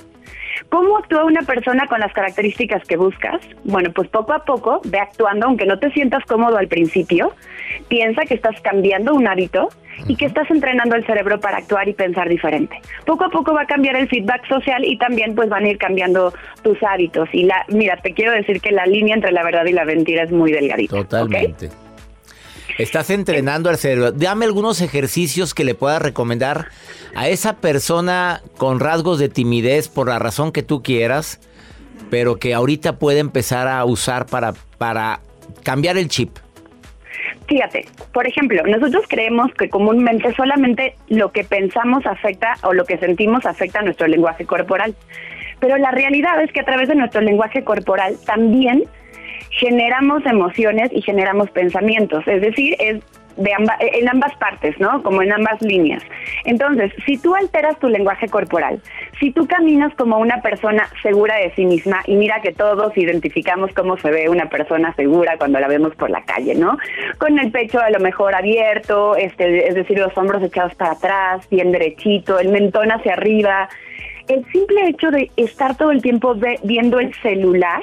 ¿Cómo 0.71 0.97
actúa 0.97 1.25
una 1.25 1.43
persona 1.43 1.87
con 1.87 2.01
las 2.01 2.13
características 2.13 2.83
que 2.85 2.97
buscas? 2.97 3.41
Bueno, 3.65 3.91
pues 3.93 4.09
poco 4.09 4.33
a 4.33 4.45
poco 4.45 4.81
ve 4.85 4.99
actuando, 4.99 5.47
aunque 5.47 5.67
no 5.67 5.79
te 5.79 5.91
sientas 5.91 6.25
cómodo 6.25 6.57
al 6.57 6.69
principio. 6.69 7.35
Piensa 7.89 8.25
que 8.25 8.35
estás 8.35 8.59
cambiando 8.63 9.15
un 9.15 9.29
hábito 9.29 9.69
y 10.07 10.17
que 10.17 10.27
estás 10.27 10.51
entrenando 10.51 10.95
el 10.95 11.05
cerebro 11.07 11.41
para 11.41 11.59
actuar 11.59 11.89
y 11.89 11.95
pensar 11.95 12.29
diferente. 12.29 12.81
Poco 13.05 13.25
a 13.25 13.31
poco 13.31 13.53
va 13.55 13.63
a 13.63 13.67
cambiar 13.67 13.97
el 13.97 14.09
feedback 14.09 14.47
social 14.49 14.85
y 14.85 14.99
también 14.99 15.35
pues 15.35 15.49
van 15.49 15.65
a 15.65 15.69
ir 15.69 15.79
cambiando 15.79 16.33
tus 16.63 16.83
hábitos. 16.83 17.29
Y 17.33 17.45
la, 17.45 17.65
mira, 17.69 17.97
te 17.97 18.13
quiero 18.13 18.33
decir 18.33 18.61
que 18.61 18.73
la 18.73 18.87
línea 18.87 19.15
entre 19.15 19.33
la 19.33 19.43
verdad 19.43 19.65
y 19.67 19.73
la 19.73 19.85
mentira 19.85 20.25
es 20.25 20.33
muy 20.33 20.53
delgadita. 20.53 20.97
Totalmente. 20.97 21.71
Estás 22.79 23.09
entrenando 23.09 23.71
al 23.71 23.79
cerebro. 23.79 24.13
Dame 24.13 24.45
algunos 24.45 24.83
ejercicios 24.83 25.55
que 25.55 25.65
le 25.65 25.75
puedas 25.75 26.03
recomendar 26.03 26.69
a 27.15 27.29
esa 27.29 27.57
persona 27.57 28.43
con 28.59 28.81
rasgos 28.81 29.19
de 29.19 29.31
timidez 29.31 29.89
por 29.89 30.09
la 30.09 30.19
razón 30.19 30.53
que 30.53 30.63
tú 30.63 30.83
quieras, 30.83 31.41
pero 32.11 32.37
que 32.37 32.53
ahorita 32.53 32.99
puede 32.99 33.21
empezar 33.21 33.67
a 33.67 33.83
usar 33.87 34.27
para, 34.27 34.53
para 34.77 35.21
cambiar 35.63 35.97
el 35.97 36.09
chip. 36.09 36.37
Fíjate, 37.49 37.87
por 38.13 38.27
ejemplo, 38.27 38.63
nosotros 38.65 39.05
creemos 39.09 39.53
que 39.55 39.69
comúnmente 39.69 40.35
solamente 40.35 40.97
lo 41.09 41.31
que 41.31 41.45
pensamos 41.45 42.05
afecta 42.05 42.55
o 42.63 42.73
lo 42.73 42.85
que 42.85 42.99
sentimos 42.99 43.47
afecta 43.47 43.81
a 43.81 43.83
nuestro 43.83 44.09
lenguaje 44.09 44.45
corporal. 44.47 44.95
Pero 45.61 45.77
la 45.79 45.93
realidad 45.93 46.43
es 46.43 46.53
que 46.53 46.61
a 46.61 46.65
través 46.65 46.89
de 46.89 46.97
nuestro 46.97 47.21
lenguaje 47.21 47.63
corporal 47.63 48.17
también 48.27 48.85
generamos 49.51 50.27
emociones 50.27 50.91
y 50.93 51.03
generamos 51.03 51.51
pensamientos. 51.51 52.27
Es 52.27 52.43
decir, 52.43 52.77
es 52.79 53.03
de 53.37 53.51
en 53.81 54.09
ambas 54.09 54.35
partes, 54.37 54.79
¿no? 54.81 55.03
Como 55.03 55.23
en 55.23 55.33
ambas 55.33 55.61
líneas. 55.63 56.03
Entonces, 56.45 56.93
si 57.05 57.19
tú 57.19 57.35
alteras 57.35 57.79
tu 57.79 57.89
lenguaje 57.89 58.29
corporal, 58.29 58.81
si 59.21 59.31
tú 59.31 59.47
caminas 59.47 59.95
como 59.95 60.19
una 60.19 60.41
persona 60.41 60.89
segura 61.03 61.37
de 61.37 61.53
sí 61.55 61.67
misma, 61.67 62.03
y 62.07 62.17
mira 62.17 62.41
que 62.41 62.53
todos 62.53 62.97
identificamos 62.97 63.73
cómo 63.75 63.97
se 63.99 64.11
ve 64.11 64.29
una 64.29 64.49
persona 64.49 64.95
segura 64.95 65.37
cuando 65.39 65.61
la 65.61 65.69
vemos 65.69 65.95
por 65.97 66.11
la 66.11 66.23
calle, 66.23 66.55
¿no? 66.55 66.79
Con 67.19 67.39
el 67.39 67.51
pecho 67.51 67.81
a 67.81 67.91
lo 67.91 68.01
mejor 68.01 68.35
abierto, 68.35 69.17
este, 69.17 69.69
es 69.69 69.75
decir, 69.75 69.99
los 69.99 70.17
hombros 70.17 70.43
echados 70.43 70.75
para 70.75 70.93
atrás, 70.93 71.49
bien 71.51 71.73
derechito, 71.73 72.39
el 72.39 72.49
mentón 72.49 72.91
hacia 72.91 73.13
arriba. 73.15 73.69
El 74.29 74.45
simple 74.51 74.89
hecho 74.89 75.11
de 75.11 75.31
estar 75.37 75.77
todo 75.77 75.93
el 75.93 76.03
tiempo 76.03 76.35
viendo 76.65 76.99
el 76.99 77.15
celular 77.23 77.83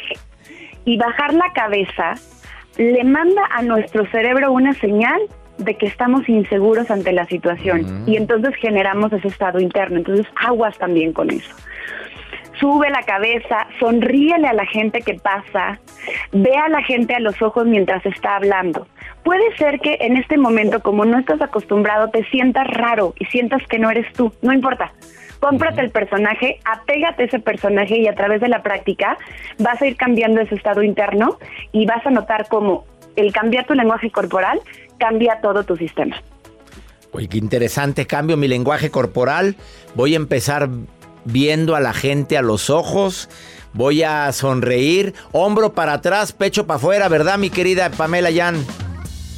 y 0.86 0.98
bajar 0.98 1.34
la 1.34 1.52
cabeza 1.54 2.16
le 2.78 3.04
manda 3.04 3.44
a 3.52 3.62
nuestro 3.62 4.06
cerebro 4.08 4.52
una 4.52 4.74
señal 4.74 5.22
de 5.64 5.76
que 5.76 5.88
estamos 5.88 6.28
inseguros 6.28 6.90
ante 6.92 7.12
la 7.12 7.26
situación 7.26 8.04
y 8.06 8.18
entonces 8.18 8.56
generamos 8.56 9.12
ese 9.14 9.28
estado 9.28 9.60
interno. 9.60 9.98
Entonces 9.98 10.28
aguas 10.36 10.78
también 10.78 11.14
con 11.14 11.30
eso. 11.30 11.54
Sube 12.60 12.90
la 12.90 13.02
cabeza, 13.02 13.68
sonríele 13.80 14.48
a 14.48 14.54
la 14.54 14.66
gente 14.66 15.02
que 15.02 15.16
pasa, 15.16 15.80
ve 16.32 16.56
a 16.56 16.70
la 16.70 16.84
gente 16.84 17.16
a 17.16 17.20
los 17.20 17.42
ojos 17.42 17.66
mientras 17.66 18.06
está 18.06 18.36
hablando. 18.36 18.88
Puede 19.24 19.56
ser 19.58 19.80
que 19.80 19.98
en 20.02 20.18
este 20.18 20.38
momento, 20.38 20.82
como 20.82 21.06
no 21.06 21.18
estás 21.18 21.42
acostumbrado, 21.42 22.10
te 22.10 22.24
sientas 22.26 22.68
raro 22.68 23.14
y 23.20 23.26
sientas 23.26 23.62
que 23.68 23.80
no 23.80 23.90
eres 23.90 24.12
tú. 24.14 24.32
No 24.42 24.54
importa. 24.54 24.92
Cómprate 25.40 25.82
el 25.82 25.90
personaje, 25.90 26.60
apégate 26.64 27.24
a 27.24 27.26
ese 27.26 27.40
personaje 27.40 27.98
y 27.98 28.08
a 28.08 28.16
través 28.16 28.40
de 28.40 28.48
la 28.48 28.64
práctica 28.64 29.18
vas 29.60 29.82
a 29.82 29.86
ir 29.86 29.98
cambiando 29.98 30.40
ese 30.40 30.56
estado 30.56 30.84
interno 30.84 31.38
y 31.74 31.86
vas 31.86 32.06
a 32.06 32.12
notar 32.12 32.48
cómo 32.48 32.86
el 33.16 33.32
cambiar 33.34 33.66
tu 33.66 33.74
lenguaje 33.74 34.12
corporal 34.12 34.62
cambia 34.98 35.40
todo 35.42 35.64
tu 35.64 35.76
sistema. 35.76 36.16
Oye, 37.12 37.28
qué 37.28 37.38
interesante, 37.38 38.08
cambio 38.08 38.38
mi 38.38 38.48
lenguaje 38.48 38.90
corporal, 38.90 39.56
voy 39.94 40.14
a 40.14 40.18
empezar 40.18 40.70
viendo 41.26 41.76
a 41.76 41.80
la 41.80 41.94
gente 41.94 42.38
a 42.38 42.42
los 42.42 42.70
ojos, 42.70 43.30
voy 43.74 44.04
a 44.04 44.32
sonreír, 44.32 45.14
hombro 45.32 45.74
para 45.74 45.94
atrás, 45.94 46.32
pecho 46.32 46.66
para 46.66 46.78
afuera, 46.78 47.08
¿verdad, 47.10 47.38
mi 47.38 47.50
querida 47.50 47.92
Pamela 47.92 48.32
Yan? 48.32 48.56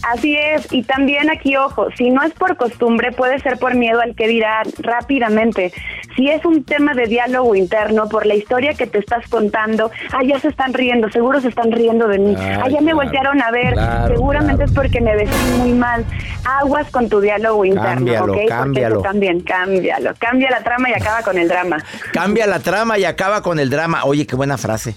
Así 0.05 0.37
es, 0.37 0.71
y 0.71 0.83
también 0.83 1.31
aquí, 1.31 1.55
ojo, 1.55 1.87
si 1.97 2.11
no 2.11 2.21
es 2.21 2.31
por 2.33 2.55
costumbre, 2.57 3.11
puede 3.11 3.39
ser 3.39 3.57
por 3.57 3.73
miedo 3.73 4.01
al 4.01 4.15
que 4.15 4.27
dirá 4.27 4.61
rápidamente. 4.77 5.73
Si 6.15 6.29
es 6.29 6.45
un 6.45 6.63
tema 6.63 6.93
de 6.93 7.07
diálogo 7.07 7.55
interno, 7.55 8.07
por 8.07 8.27
la 8.27 8.35
historia 8.35 8.75
que 8.75 8.85
te 8.85 8.99
estás 8.99 9.27
contando, 9.27 9.89
ah, 10.13 10.21
ya 10.23 10.39
se 10.39 10.49
están 10.49 10.75
riendo, 10.75 11.09
seguro 11.09 11.41
se 11.41 11.47
están 11.47 11.71
riendo 11.71 12.07
de 12.07 12.19
mí, 12.19 12.35
ah, 12.37 12.69
ya 12.69 12.81
me 12.81 12.93
voltearon 12.93 13.41
a 13.41 13.49
ver, 13.49 13.73
seguramente 14.07 14.65
es 14.65 14.71
porque 14.73 15.01
me 15.01 15.15
vestí 15.15 15.57
muy 15.57 15.73
mal. 15.73 16.05
Aguas 16.43 16.87
con 16.91 17.09
tu 17.09 17.19
diálogo 17.19 17.65
interno, 17.65 17.95
cámbialo, 17.95 18.33
¿ok? 18.33 18.39
Cámbialo. 18.47 19.01
también, 19.01 19.39
cámbialo. 19.41 20.13
Cambia 20.19 20.51
la 20.51 20.61
trama 20.61 20.91
y 20.91 20.93
acaba 20.93 21.23
con 21.23 21.39
el 21.39 21.47
drama. 21.47 21.83
Cambia 22.13 22.45
la 22.45 22.59
trama 22.59 22.99
y 22.99 23.05
acaba 23.05 23.41
con 23.41 23.57
el 23.57 23.71
drama. 23.71 24.03
Oye, 24.03 24.27
qué 24.27 24.35
buena 24.35 24.59
frase. 24.59 24.95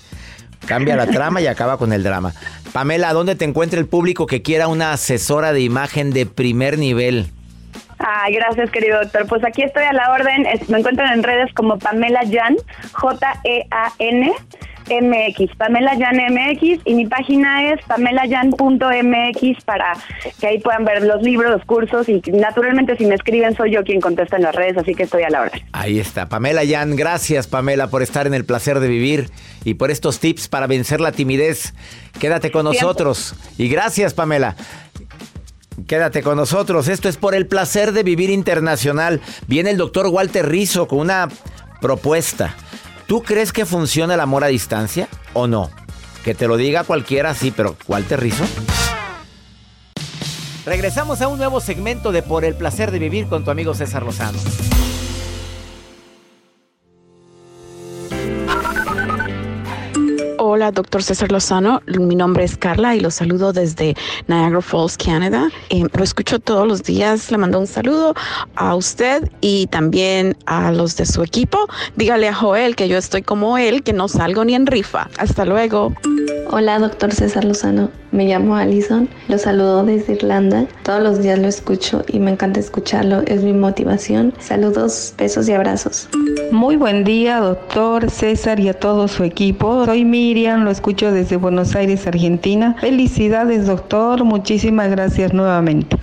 Cambia 0.66 0.96
la 0.96 1.06
trama 1.06 1.40
y 1.40 1.46
acaba 1.46 1.78
con 1.78 1.92
el 1.92 2.02
drama. 2.02 2.32
Pamela, 2.72 3.12
¿dónde 3.12 3.34
te 3.34 3.44
encuentra 3.44 3.80
el 3.80 3.86
público 3.86 4.26
que 4.26 4.42
quiera 4.42 4.68
una 4.68 4.92
asesora 4.92 5.52
de 5.52 5.60
imagen 5.60 6.10
de 6.10 6.26
primer 6.26 6.78
nivel? 6.78 7.30
Ay, 7.98 8.34
gracias, 8.34 8.70
querido 8.70 9.00
doctor. 9.00 9.26
Pues 9.26 9.44
aquí 9.44 9.62
estoy 9.62 9.84
a 9.84 9.92
la 9.92 10.12
orden. 10.12 10.46
Me 10.68 10.78
encuentran 10.78 11.12
en 11.12 11.22
redes 11.22 11.52
como 11.54 11.78
Pamela 11.78 12.20
Jan, 12.30 12.56
J-E-A-N. 12.92 14.32
MX, 14.88 15.56
Pamela 15.56 15.96
Jan 15.98 16.16
MX 16.16 16.80
y 16.84 16.94
mi 16.94 17.06
página 17.06 17.72
es 17.72 17.84
pamelayan.mx 17.86 19.64
para 19.64 19.94
que 20.40 20.46
ahí 20.46 20.58
puedan 20.58 20.84
ver 20.84 21.02
los 21.02 21.22
libros, 21.22 21.50
los 21.50 21.64
cursos 21.64 22.08
y 22.08 22.20
naturalmente 22.32 22.96
si 22.96 23.06
me 23.06 23.14
escriben 23.14 23.56
soy 23.56 23.72
yo 23.72 23.84
quien 23.84 24.00
contesta 24.00 24.36
en 24.36 24.42
las 24.42 24.54
redes, 24.54 24.76
así 24.78 24.94
que 24.94 25.04
estoy 25.04 25.22
a 25.22 25.30
la 25.30 25.42
orden. 25.42 25.62
Ahí 25.72 25.98
está, 25.98 26.28
Pamela 26.28 26.62
Jan, 26.66 26.96
gracias 26.96 27.46
Pamela 27.46 27.88
por 27.88 28.02
estar 28.02 28.26
en 28.26 28.34
el 28.34 28.44
placer 28.44 28.80
de 28.80 28.88
vivir 28.88 29.30
y 29.64 29.74
por 29.74 29.90
estos 29.90 30.20
tips 30.20 30.48
para 30.48 30.66
vencer 30.66 31.00
la 31.00 31.12
timidez. 31.12 31.74
Quédate 32.18 32.50
con 32.50 32.64
nosotros 32.64 33.34
y 33.56 33.68
gracias 33.68 34.14
Pamela. 34.14 34.56
Quédate 35.86 36.22
con 36.22 36.36
nosotros. 36.36 36.88
Esto 36.88 37.08
es 37.08 37.16
por 37.16 37.34
el 37.34 37.46
placer 37.46 37.92
de 37.92 38.02
vivir 38.02 38.30
internacional. 38.30 39.20
Viene 39.46 39.70
el 39.70 39.76
doctor 39.76 40.08
Walter 40.08 40.48
Rizzo 40.48 40.88
con 40.88 40.98
una 40.98 41.28
propuesta. 41.80 42.56
¿Tú 43.08 43.22
crees 43.22 43.54
que 43.54 43.64
funciona 43.64 44.12
el 44.12 44.20
amor 44.20 44.44
a 44.44 44.48
distancia 44.48 45.08
o 45.32 45.46
no? 45.46 45.70
Que 46.24 46.34
te 46.34 46.46
lo 46.46 46.58
diga 46.58 46.84
cualquiera, 46.84 47.32
sí, 47.32 47.50
pero 47.50 47.74
Walter 47.86 48.20
Rizzo. 48.20 48.44
Regresamos 50.66 51.22
a 51.22 51.28
un 51.28 51.38
nuevo 51.38 51.62
segmento 51.62 52.12
de 52.12 52.22
Por 52.22 52.44
el 52.44 52.54
placer 52.54 52.90
de 52.90 52.98
vivir 52.98 53.26
con 53.26 53.44
tu 53.44 53.50
amigo 53.50 53.72
César 53.72 54.02
Lozano. 54.02 54.38
Hola, 60.40 60.70
doctor 60.70 61.02
César 61.02 61.32
Lozano. 61.32 61.82
Mi 61.88 62.14
nombre 62.14 62.44
es 62.44 62.56
Carla 62.56 62.94
y 62.94 63.00
lo 63.00 63.10
saludo 63.10 63.52
desde 63.52 63.96
Niagara 64.28 64.62
Falls, 64.62 64.96
Canadá. 64.96 65.48
Eh, 65.68 65.82
lo 65.92 66.04
escucho 66.04 66.38
todos 66.38 66.64
los 66.64 66.84
días. 66.84 67.32
Le 67.32 67.38
mando 67.38 67.58
un 67.58 67.66
saludo 67.66 68.14
a 68.54 68.76
usted 68.76 69.28
y 69.40 69.66
también 69.66 70.36
a 70.46 70.70
los 70.70 70.96
de 70.96 71.06
su 71.06 71.24
equipo. 71.24 71.66
Dígale 71.96 72.28
a 72.28 72.34
Joel 72.34 72.76
que 72.76 72.86
yo 72.86 72.98
estoy 72.98 73.22
como 73.22 73.58
él, 73.58 73.82
que 73.82 73.92
no 73.92 74.06
salgo 74.06 74.44
ni 74.44 74.54
en 74.54 74.68
rifa. 74.68 75.08
Hasta 75.18 75.44
luego. 75.44 75.92
Hola, 76.50 76.78
doctor 76.78 77.12
César 77.12 77.44
Lozano. 77.44 77.90
Me 78.10 78.24
llamo 78.24 78.56
Alison. 78.56 79.06
Lo 79.28 79.36
saludo 79.36 79.84
desde 79.84 80.14
Irlanda. 80.14 80.66
Todos 80.82 81.02
los 81.02 81.22
días 81.22 81.38
lo 81.38 81.46
escucho 81.46 82.04
y 82.08 82.20
me 82.20 82.30
encanta 82.30 82.58
escucharlo. 82.58 83.20
Es 83.26 83.42
mi 83.42 83.52
motivación. 83.52 84.32
Saludos, 84.38 85.12
besos 85.18 85.46
y 85.50 85.52
abrazos. 85.52 86.08
Muy 86.50 86.76
buen 86.76 87.04
día, 87.04 87.40
doctor 87.40 88.10
César 88.10 88.60
y 88.60 88.70
a 88.70 88.74
todo 88.74 89.08
su 89.08 89.24
equipo. 89.24 89.84
Soy 89.84 90.06
Miriam, 90.06 90.64
lo 90.64 90.70
escucho 90.70 91.12
desde 91.12 91.36
Buenos 91.36 91.76
Aires, 91.76 92.06
Argentina. 92.06 92.76
Felicidades, 92.80 93.66
doctor. 93.66 94.24
Muchísimas 94.24 94.90
gracias 94.90 95.34
nuevamente. 95.34 95.98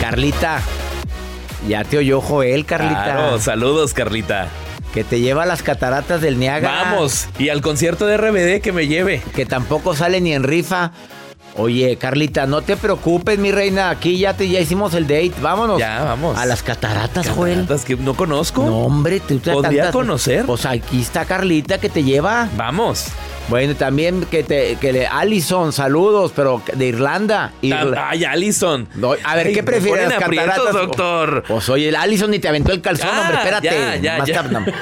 Carlita, 0.00 0.62
ya 1.68 1.84
te 1.84 1.98
oyó 1.98 2.22
Joel, 2.22 2.64
Carlita. 2.64 3.04
Claro, 3.04 3.38
saludos, 3.40 3.92
Carlita. 3.92 4.48
Que 4.96 5.04
te 5.04 5.20
lleva 5.20 5.42
a 5.42 5.46
las 5.46 5.62
cataratas 5.62 6.22
del 6.22 6.38
Niágara. 6.38 6.92
Vamos, 6.92 7.28
y 7.38 7.50
al 7.50 7.60
concierto 7.60 8.06
de 8.06 8.16
RBD 8.16 8.62
que 8.62 8.72
me 8.72 8.86
lleve. 8.86 9.20
Que 9.34 9.44
tampoco 9.44 9.94
sale 9.94 10.22
ni 10.22 10.32
en 10.32 10.42
rifa. 10.42 10.90
Oye, 11.58 11.96
Carlita, 11.96 12.46
no 12.46 12.62
te 12.62 12.76
preocupes, 12.76 13.38
mi 13.38 13.50
reina. 13.50 13.90
Aquí 13.90 14.18
ya 14.18 14.34
te 14.36 14.48
ya 14.48 14.60
hicimos 14.60 14.92
el 14.94 15.04
date. 15.06 15.32
Vámonos. 15.40 15.78
Ya, 15.78 16.04
vamos. 16.04 16.36
A 16.38 16.44
las 16.46 16.62
cataratas, 16.62 17.28
Joel. 17.28 17.60
Cataratas 17.60 17.84
que 17.86 17.96
no 17.96 18.14
conozco. 18.14 18.64
No, 18.64 18.78
hombre, 18.80 19.20
tú 19.20 19.38
te 19.38 19.52
¿Podría 19.52 19.90
conocer? 19.90 20.44
Pues 20.44 20.66
aquí 20.66 21.00
está 21.00 21.24
Carlita 21.24 21.78
que 21.78 21.88
te 21.88 22.02
lleva. 22.02 22.48
Vamos. 22.56 23.06
Bueno, 23.48 23.76
también 23.76 24.26
que 24.28 24.42
te 24.42 24.74
que 24.80 24.92
le 24.92 25.06
Allison, 25.06 25.72
saludos, 25.72 26.32
pero 26.34 26.60
de 26.74 26.86
Irlanda. 26.86 27.52
Irla- 27.62 28.08
Ay, 28.10 28.24
Allison. 28.24 28.88
No, 28.96 29.12
a 29.22 29.36
ver, 29.36 29.46
Ay, 29.46 29.54
¿qué 29.54 29.62
me 29.62 29.66
prefieres? 29.66 30.12
aprietos, 30.12 30.48
cataratas? 30.48 30.72
doctor. 30.74 31.44
Pues 31.46 31.68
oye, 31.68 31.88
el 31.90 31.94
Allison 31.96 32.30
ni 32.32 32.40
te 32.40 32.48
aventó 32.48 32.72
el 32.72 32.80
calzón, 32.82 33.08
Ah, 33.12 33.20
hombre, 33.20 33.36
espérate. 33.36 33.66
ya, 33.66 33.96
ya, 33.96 34.18
Más 34.18 34.30
tarde. 34.30 34.74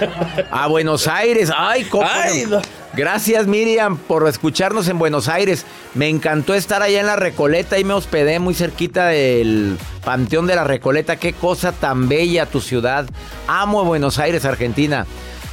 A 0.51 0.67
Buenos 0.69 1.07
Aires. 1.07 1.53
Ay, 1.55 1.85
cómo. 1.85 2.07
Ay, 2.11 2.47
no. 2.49 2.61
Gracias, 2.97 3.49
Miriam, 3.49 3.97
por 3.97 4.29
escucharnos 4.29 4.87
en 4.87 5.01
Buenos 5.01 5.29
Aires. 5.29 5.67
Me 5.95 6.09
encantó 6.09 6.55
estar 6.55 6.81
allá 6.81 7.01
en 7.01 7.07
la 7.07 7.17
Recoleta 7.17 7.81
y 7.81 7.85
me 7.85 7.93
hospedé 7.93 8.39
muy 8.39 8.55
cerquita 8.55 9.09
del 9.09 9.77
Panteón 10.05 10.47
de 10.47 10.55
la 10.55 10.63
Recoleta. 10.63 11.17
Qué 11.17 11.33
cosa 11.33 11.73
tan 11.73 12.09
bella 12.09 12.47
tu 12.47 12.61
ciudad. 12.61 13.07
Amo 13.49 13.85
Buenos 13.85 14.21
Aires, 14.21 14.45
Argentina. 14.45 15.07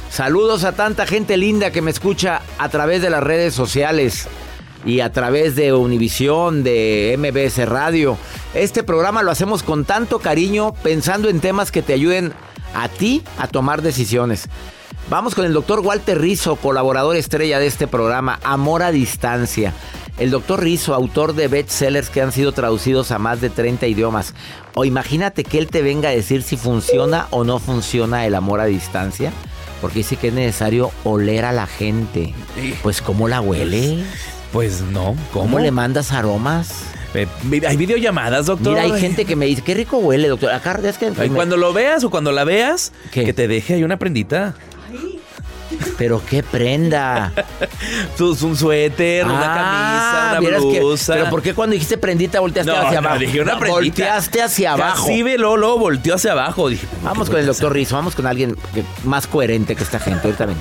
Saludos 0.08 0.62
a 0.62 0.72
tanta 0.72 1.04
gente 1.04 1.36
linda 1.36 1.72
que 1.72 1.82
me 1.82 1.90
escucha 1.90 2.42
a 2.58 2.68
través 2.68 3.02
de 3.02 3.10
las 3.10 3.24
redes 3.24 3.54
sociales 3.54 4.28
y 4.86 5.00
a 5.00 5.10
través 5.10 5.56
de 5.56 5.72
Univisión, 5.72 6.62
de 6.62 7.16
MBS 7.18 7.68
Radio. 7.68 8.16
Este 8.54 8.84
programa 8.84 9.24
lo 9.24 9.32
hacemos 9.32 9.64
con 9.64 9.84
tanto 9.84 10.20
cariño, 10.20 10.74
pensando 10.84 11.28
en 11.28 11.40
temas 11.40 11.72
que 11.72 11.82
te 11.82 11.94
ayuden 11.94 12.32
a 12.74 12.88
ti 12.88 13.24
a 13.36 13.48
tomar 13.48 13.82
decisiones. 13.82 14.48
Vamos 15.10 15.34
con 15.34 15.44
el 15.44 15.52
doctor 15.52 15.80
Walter 15.80 16.20
Rizzo, 16.20 16.56
colaborador 16.56 17.16
estrella 17.16 17.58
de 17.58 17.66
este 17.66 17.86
programa, 17.86 18.38
Amor 18.42 18.82
a 18.82 18.92
Distancia. 18.92 19.72
El 20.18 20.30
doctor 20.30 20.62
Rizzo, 20.62 20.94
autor 20.94 21.34
de 21.34 21.48
bestsellers 21.48 22.10
que 22.10 22.20
han 22.20 22.32
sido 22.32 22.52
traducidos 22.52 23.10
a 23.10 23.18
más 23.18 23.40
de 23.40 23.50
30 23.50 23.86
idiomas. 23.86 24.34
O 24.74 24.84
imagínate 24.84 25.44
que 25.44 25.58
él 25.58 25.68
te 25.68 25.82
venga 25.82 26.10
a 26.10 26.12
decir 26.12 26.42
si 26.42 26.56
funciona 26.56 27.26
o 27.30 27.44
no 27.44 27.58
funciona 27.58 28.26
el 28.26 28.34
amor 28.34 28.60
a 28.60 28.66
distancia. 28.66 29.32
Porque 29.80 29.98
dice 29.98 30.16
que 30.16 30.28
es 30.28 30.34
necesario 30.34 30.92
oler 31.02 31.44
a 31.44 31.52
la 31.52 31.66
gente. 31.66 32.34
Pues, 32.82 33.02
¿cómo 33.02 33.26
la 33.26 33.40
huele? 33.40 34.04
Pues 34.52 34.80
no. 34.80 35.16
¿Cómo, 35.32 35.46
¿Cómo 35.46 35.58
le 35.58 35.72
mandas 35.72 36.12
aromas? 36.12 36.84
Eh, 37.14 37.26
hay 37.66 37.76
videollamadas, 37.76 38.46
doctor. 38.46 38.74
Mira, 38.74 38.82
hay 38.84 39.00
gente 39.00 39.24
que 39.24 39.36
me 39.36 39.46
dice, 39.46 39.62
qué 39.62 39.74
rico 39.74 39.98
huele, 39.98 40.28
doctor. 40.28 40.52
Acá 40.52 40.78
es 40.84 40.98
que... 40.98 41.08
Cuando 41.08 41.56
lo 41.56 41.72
veas 41.72 42.04
o 42.04 42.10
cuando 42.10 42.32
la 42.32 42.44
veas, 42.44 42.92
que 43.10 43.32
te 43.32 43.48
deje 43.48 43.74
ahí 43.74 43.84
una 43.84 43.98
prendita. 43.98 44.54
Pero 45.98 46.20
qué 46.28 46.42
prenda. 46.42 47.32
Tú, 48.18 48.36
un 48.42 48.56
suéter, 48.56 49.24
una 49.24 49.40
Ah, 49.40 50.30
camisa, 50.34 50.40
una 50.40 50.70
que- 50.70 50.80
blusa. 50.80 51.14
pero 51.14 51.30
¿por 51.30 51.42
qué 51.42 51.54
cuando 51.54 51.72
dijiste 51.72 51.96
prendita 51.96 52.40
volteaste 52.40 52.70
No, 52.70 52.78
hacia 52.78 53.00
no, 53.00 53.08
abajo? 53.08 53.20
dije 53.20 53.40
una 53.40 53.52
No, 53.54 53.58
prendita. 53.58 53.80
Volteaste 53.80 54.42
hacia 54.42 54.72
abajo. 54.74 55.06
Ve 55.08 55.38
Lolo, 55.38 55.78
volteó 55.78 56.16
hacia 56.16 56.32
abajo. 56.32 56.68
Dije, 56.68 56.86
Vamos 57.02 57.30
con 57.30 57.38
el 57.38 57.46
doctor 57.46 57.72
Rizzo, 57.72 57.96
vamos 57.96 58.14
con 58.14 58.26
alguien 58.26 58.54
más 59.04 59.26
coherente 59.26 59.74
que 59.74 59.82
esta 59.82 59.98
gente. 59.98 60.26
Ahorita 60.28 60.44
vengo. 60.46 60.60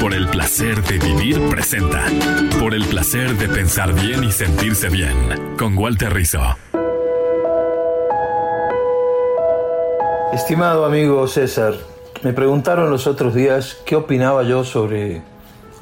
Por 0.00 0.14
el 0.14 0.28
placer 0.28 0.80
de 0.84 0.98
vivir 0.98 1.40
presenta. 1.48 2.04
Por 2.60 2.72
el 2.72 2.84
placer 2.84 3.36
de 3.36 3.48
pensar 3.48 3.92
bien 3.94 4.22
y 4.22 4.30
sentirse 4.30 4.88
bien. 4.90 5.56
Con 5.58 5.76
Walter 5.76 6.12
Rizzo. 6.14 6.56
Estimado 10.32 10.84
amigo 10.84 11.26
César, 11.28 11.74
me 12.22 12.32
preguntaron 12.32 12.90
los 12.90 13.06
otros 13.06 13.34
días 13.34 13.76
qué 13.84 13.96
opinaba 13.96 14.42
yo 14.42 14.64
sobre 14.64 15.22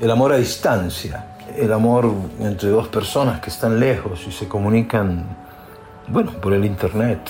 el 0.00 0.10
amor 0.10 0.32
a 0.32 0.36
distancia, 0.36 1.36
el 1.56 1.72
amor 1.72 2.10
entre 2.40 2.68
dos 2.70 2.88
personas 2.88 3.40
que 3.40 3.50
están 3.50 3.78
lejos 3.78 4.24
y 4.26 4.32
se 4.32 4.48
comunican, 4.48 5.24
bueno, 6.08 6.32
por 6.40 6.52
el 6.52 6.64
Internet. 6.64 7.20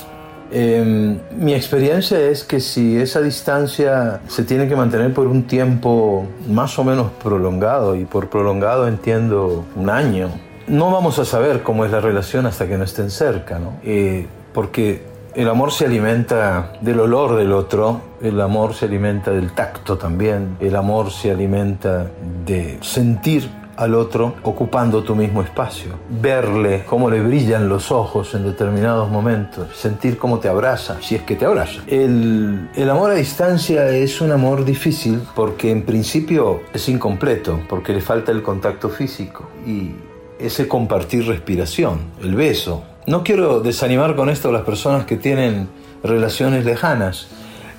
Eh, 0.51 1.19
mi 1.37 1.55
experiencia 1.55 2.19
es 2.21 2.45
que 2.45 2.61
si 2.61 2.97
esa 2.97 3.21
distancia 3.21 4.21
se 4.29 4.45
tiene 4.45 4.69
que 4.69 4.77
mantener 4.77 5.12
por 5.12 5.27
un 5.27 5.45
tiempo 5.45 6.27
más 6.49 6.79
o 6.79 6.85
menos 6.85 7.11
prolongado, 7.23 7.97
y 7.97 8.05
por 8.05 8.31
prolongado 8.31 8.87
entiendo 8.87 9.64
un 9.75 9.90
año, 9.90 10.31
no 10.67 10.90
vamos 10.90 11.19
a 11.19 11.25
saber 11.25 11.62
cómo 11.62 11.85
es 11.85 11.90
la 11.90 12.01
relación 12.01 12.47
hasta 12.47 12.67
que 12.67 12.79
no 12.79 12.85
estén 12.85 13.11
cerca, 13.11 13.59
¿no? 13.59 13.75
Eh, 13.85 14.27
porque 14.53 15.13
el 15.35 15.49
amor 15.49 15.73
se 15.73 15.87
alimenta 15.87 16.73
del 16.81 17.01
olor 17.01 17.37
del 17.37 17.53
otro, 17.53 18.01
el 18.23 18.40
amor 18.40 18.75
se 18.75 18.87
alimenta 18.87 19.31
del 19.31 19.53
tacto 19.53 19.99
también, 19.99 20.57
el 20.61 20.77
amor 20.77 21.11
se 21.11 21.31
alimenta 21.31 22.11
de 22.44 22.79
sentir 22.83 23.51
al 23.77 23.94
otro 23.94 24.37
ocupando 24.42 25.03
tu 25.03 25.16
mismo 25.16 25.42
espacio, 25.42 25.94
verle 26.09 26.85
cómo 26.87 27.11
le 27.11 27.20
brillan 27.20 27.68
los 27.68 27.90
ojos 27.90 28.35
en 28.35 28.44
determinados 28.44 29.11
momentos, 29.11 29.77
sentir 29.77 30.16
cómo 30.16 30.38
te 30.38 30.49
abraza, 30.49 30.99
si 31.01 31.16
es 31.16 31.23
que 31.23 31.35
te 31.35 31.44
abraza. 31.44 31.83
El, 31.88 32.70
el 32.75 32.90
amor 32.90 33.11
a 33.11 33.14
distancia 33.14 33.88
es 33.88 34.20
un 34.20 34.31
amor 34.31 34.64
difícil 34.64 35.20
porque 35.35 35.73
en 35.73 35.83
principio 35.83 36.62
es 36.73 36.88
incompleto, 36.88 37.61
porque 37.68 37.92
le 37.92 38.01
falta 38.01 38.31
el 38.31 38.42
contacto 38.42 38.88
físico 38.88 39.49
y 39.66 39.92
ese 40.38 40.68
compartir 40.68 41.27
respiración, 41.27 42.01
el 42.23 42.35
beso. 42.35 42.85
No 43.07 43.23
quiero 43.23 43.61
desanimar 43.61 44.17
con 44.17 44.31
esto 44.31 44.49
a 44.49 44.53
las 44.53 44.62
personas 44.62 45.05
que 45.05 45.19
tienen 45.19 45.69
relaciones 46.03 46.64
lejanas, 46.64 47.29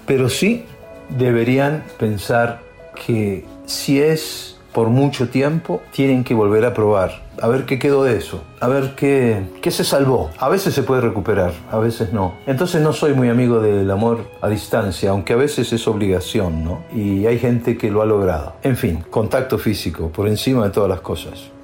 pero 0.06 0.30
sí 0.30 0.66
deberían 1.10 1.84
pensar 1.98 2.62
que 3.06 3.44
si 3.66 4.00
es 4.00 4.56
por 4.72 4.90
mucho 4.90 5.30
tiempo, 5.30 5.82
tienen 5.92 6.24
que 6.24 6.36
volver 6.36 6.66
a 6.66 6.74
probar, 6.74 7.24
a 7.42 7.48
ver 7.48 7.66
qué 7.66 7.80
quedó 7.80 8.04
de 8.04 8.18
eso, 8.18 8.44
a 8.60 8.68
ver 8.68 8.94
qué, 8.96 9.42
qué 9.62 9.72
se 9.72 9.84
salvó. 9.84 10.30
A 10.38 10.50
veces 10.50 10.76
se 10.76 10.84
puede 10.84 11.02
recuperar, 11.02 11.54
a 11.72 11.80
veces 11.80 12.14
no. 12.14 12.36
Entonces 12.46 12.82
no 12.82 12.94
soy 12.94 13.14
muy 13.14 13.30
amigo 13.30 13.62
del 13.62 13.90
amor 13.90 14.28
a 14.42 14.50
distancia, 14.50 15.12
aunque 15.12 15.34
a 15.34 15.38
veces 15.38 15.72
es 15.72 15.88
obligación, 15.88 16.66
¿no? 16.66 16.84
Y 16.94 17.26
hay 17.26 17.40
gente 17.40 17.78
que 17.78 17.90
lo 17.90 18.02
ha 18.02 18.06
logrado. 18.06 18.58
En 18.64 18.76
fin, 18.76 19.04
contacto 19.10 19.58
físico, 19.58 20.10
por 20.10 20.28
encima 20.28 20.66
de 20.66 20.72
todas 20.72 20.90
las 20.90 21.00
cosas. 21.00 21.55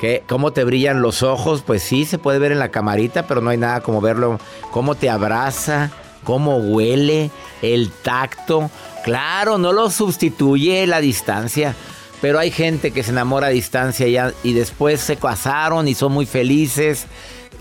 ¿Qué? 0.00 0.24
¿Cómo 0.26 0.54
te 0.54 0.64
brillan 0.64 1.02
los 1.02 1.22
ojos? 1.22 1.60
Pues 1.60 1.82
sí, 1.82 2.06
se 2.06 2.16
puede 2.16 2.38
ver 2.38 2.52
en 2.52 2.58
la 2.58 2.70
camarita, 2.70 3.26
pero 3.26 3.42
no 3.42 3.50
hay 3.50 3.58
nada 3.58 3.82
como 3.82 4.00
verlo. 4.00 4.40
¿Cómo 4.70 4.94
te 4.94 5.10
abraza? 5.10 5.90
¿Cómo 6.24 6.56
huele? 6.56 7.30
El 7.60 7.90
tacto. 7.90 8.70
Claro, 9.04 9.58
no 9.58 9.74
lo 9.74 9.90
sustituye 9.90 10.86
la 10.86 11.02
distancia. 11.02 11.74
Pero 12.22 12.38
hay 12.38 12.50
gente 12.50 12.92
que 12.92 13.02
se 13.02 13.10
enamora 13.10 13.48
a 13.48 13.50
distancia 13.50 14.32
y 14.42 14.52
después 14.54 15.02
se 15.02 15.16
casaron 15.16 15.86
y 15.86 15.94
son 15.94 16.12
muy 16.12 16.24
felices. 16.24 17.04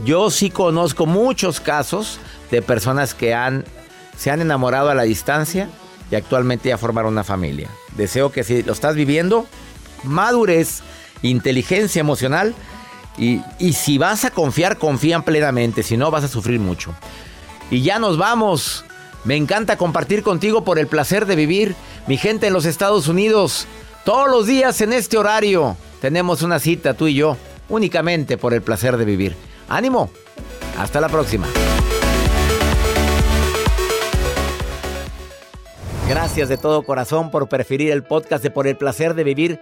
Yo 0.06 0.30
sí 0.30 0.50
conozco 0.50 1.06
muchos 1.06 1.60
casos 1.60 2.22
de 2.52 2.62
personas 2.62 3.14
que 3.14 3.34
han, 3.34 3.66
se 4.18 4.32
han 4.32 4.40
enamorado 4.40 4.90
a 4.90 4.96
la 4.96 5.04
distancia 5.04 5.68
y 6.10 6.16
actualmente 6.16 6.70
ya 6.70 6.78
formaron 6.78 7.12
una 7.12 7.26
familia. 7.26 7.70
Deseo 7.98 8.32
que 8.32 8.46
si 8.46 8.64
lo 8.64 8.72
estás 8.72 8.96
viviendo, 8.96 9.46
madurez, 10.06 10.84
inteligencia 11.22 12.00
emocional 12.00 12.56
y, 13.18 13.42
y 13.60 13.74
si 13.74 13.98
vas 13.98 14.26
a 14.26 14.32
confiar, 14.32 14.78
confían 14.78 15.24
plenamente, 15.24 15.84
si 15.84 15.98
no 15.98 16.12
vas 16.12 16.24
a 16.24 16.28
sufrir 16.28 16.60
mucho. 16.60 16.94
Y 17.72 17.82
ya 17.82 18.00
nos 18.00 18.18
vamos. 18.18 18.86
Me 19.26 19.36
encanta 19.36 19.78
compartir 19.78 20.24
contigo 20.24 20.64
por 20.64 20.80
el 20.80 20.88
placer 20.88 21.26
de 21.26 21.36
vivir. 21.36 21.76
Mi 22.08 22.18
gente 22.18 22.48
en 22.48 22.54
los 22.54 22.66
Estados 22.66 23.08
Unidos, 23.08 23.68
todos 24.06 24.30
los 24.30 24.48
días 24.48 24.80
en 24.82 24.94
este 24.94 25.18
horario 25.18 25.76
tenemos 26.02 26.42
una 26.42 26.60
cita 26.60 26.94
tú 26.94 27.08
y 27.08 27.16
yo, 27.16 27.38
únicamente 27.68 28.38
por 28.38 28.54
el 28.54 28.62
placer 28.62 28.98
de 28.98 29.06
vivir. 29.06 29.36
Ánimo. 29.68 30.10
Hasta 30.78 31.02
la 31.02 31.10
próxima. 31.10 31.48
Gracias 36.08 36.50
de 36.50 36.58
todo 36.58 36.84
corazón 36.84 37.30
por 37.30 37.50
preferir 37.50 37.92
el 37.92 38.04
podcast 38.04 38.42
de 38.42 38.50
Por 38.50 38.66
el 38.66 38.78
placer 38.78 39.14
de 39.14 39.24
vivir 39.24 39.62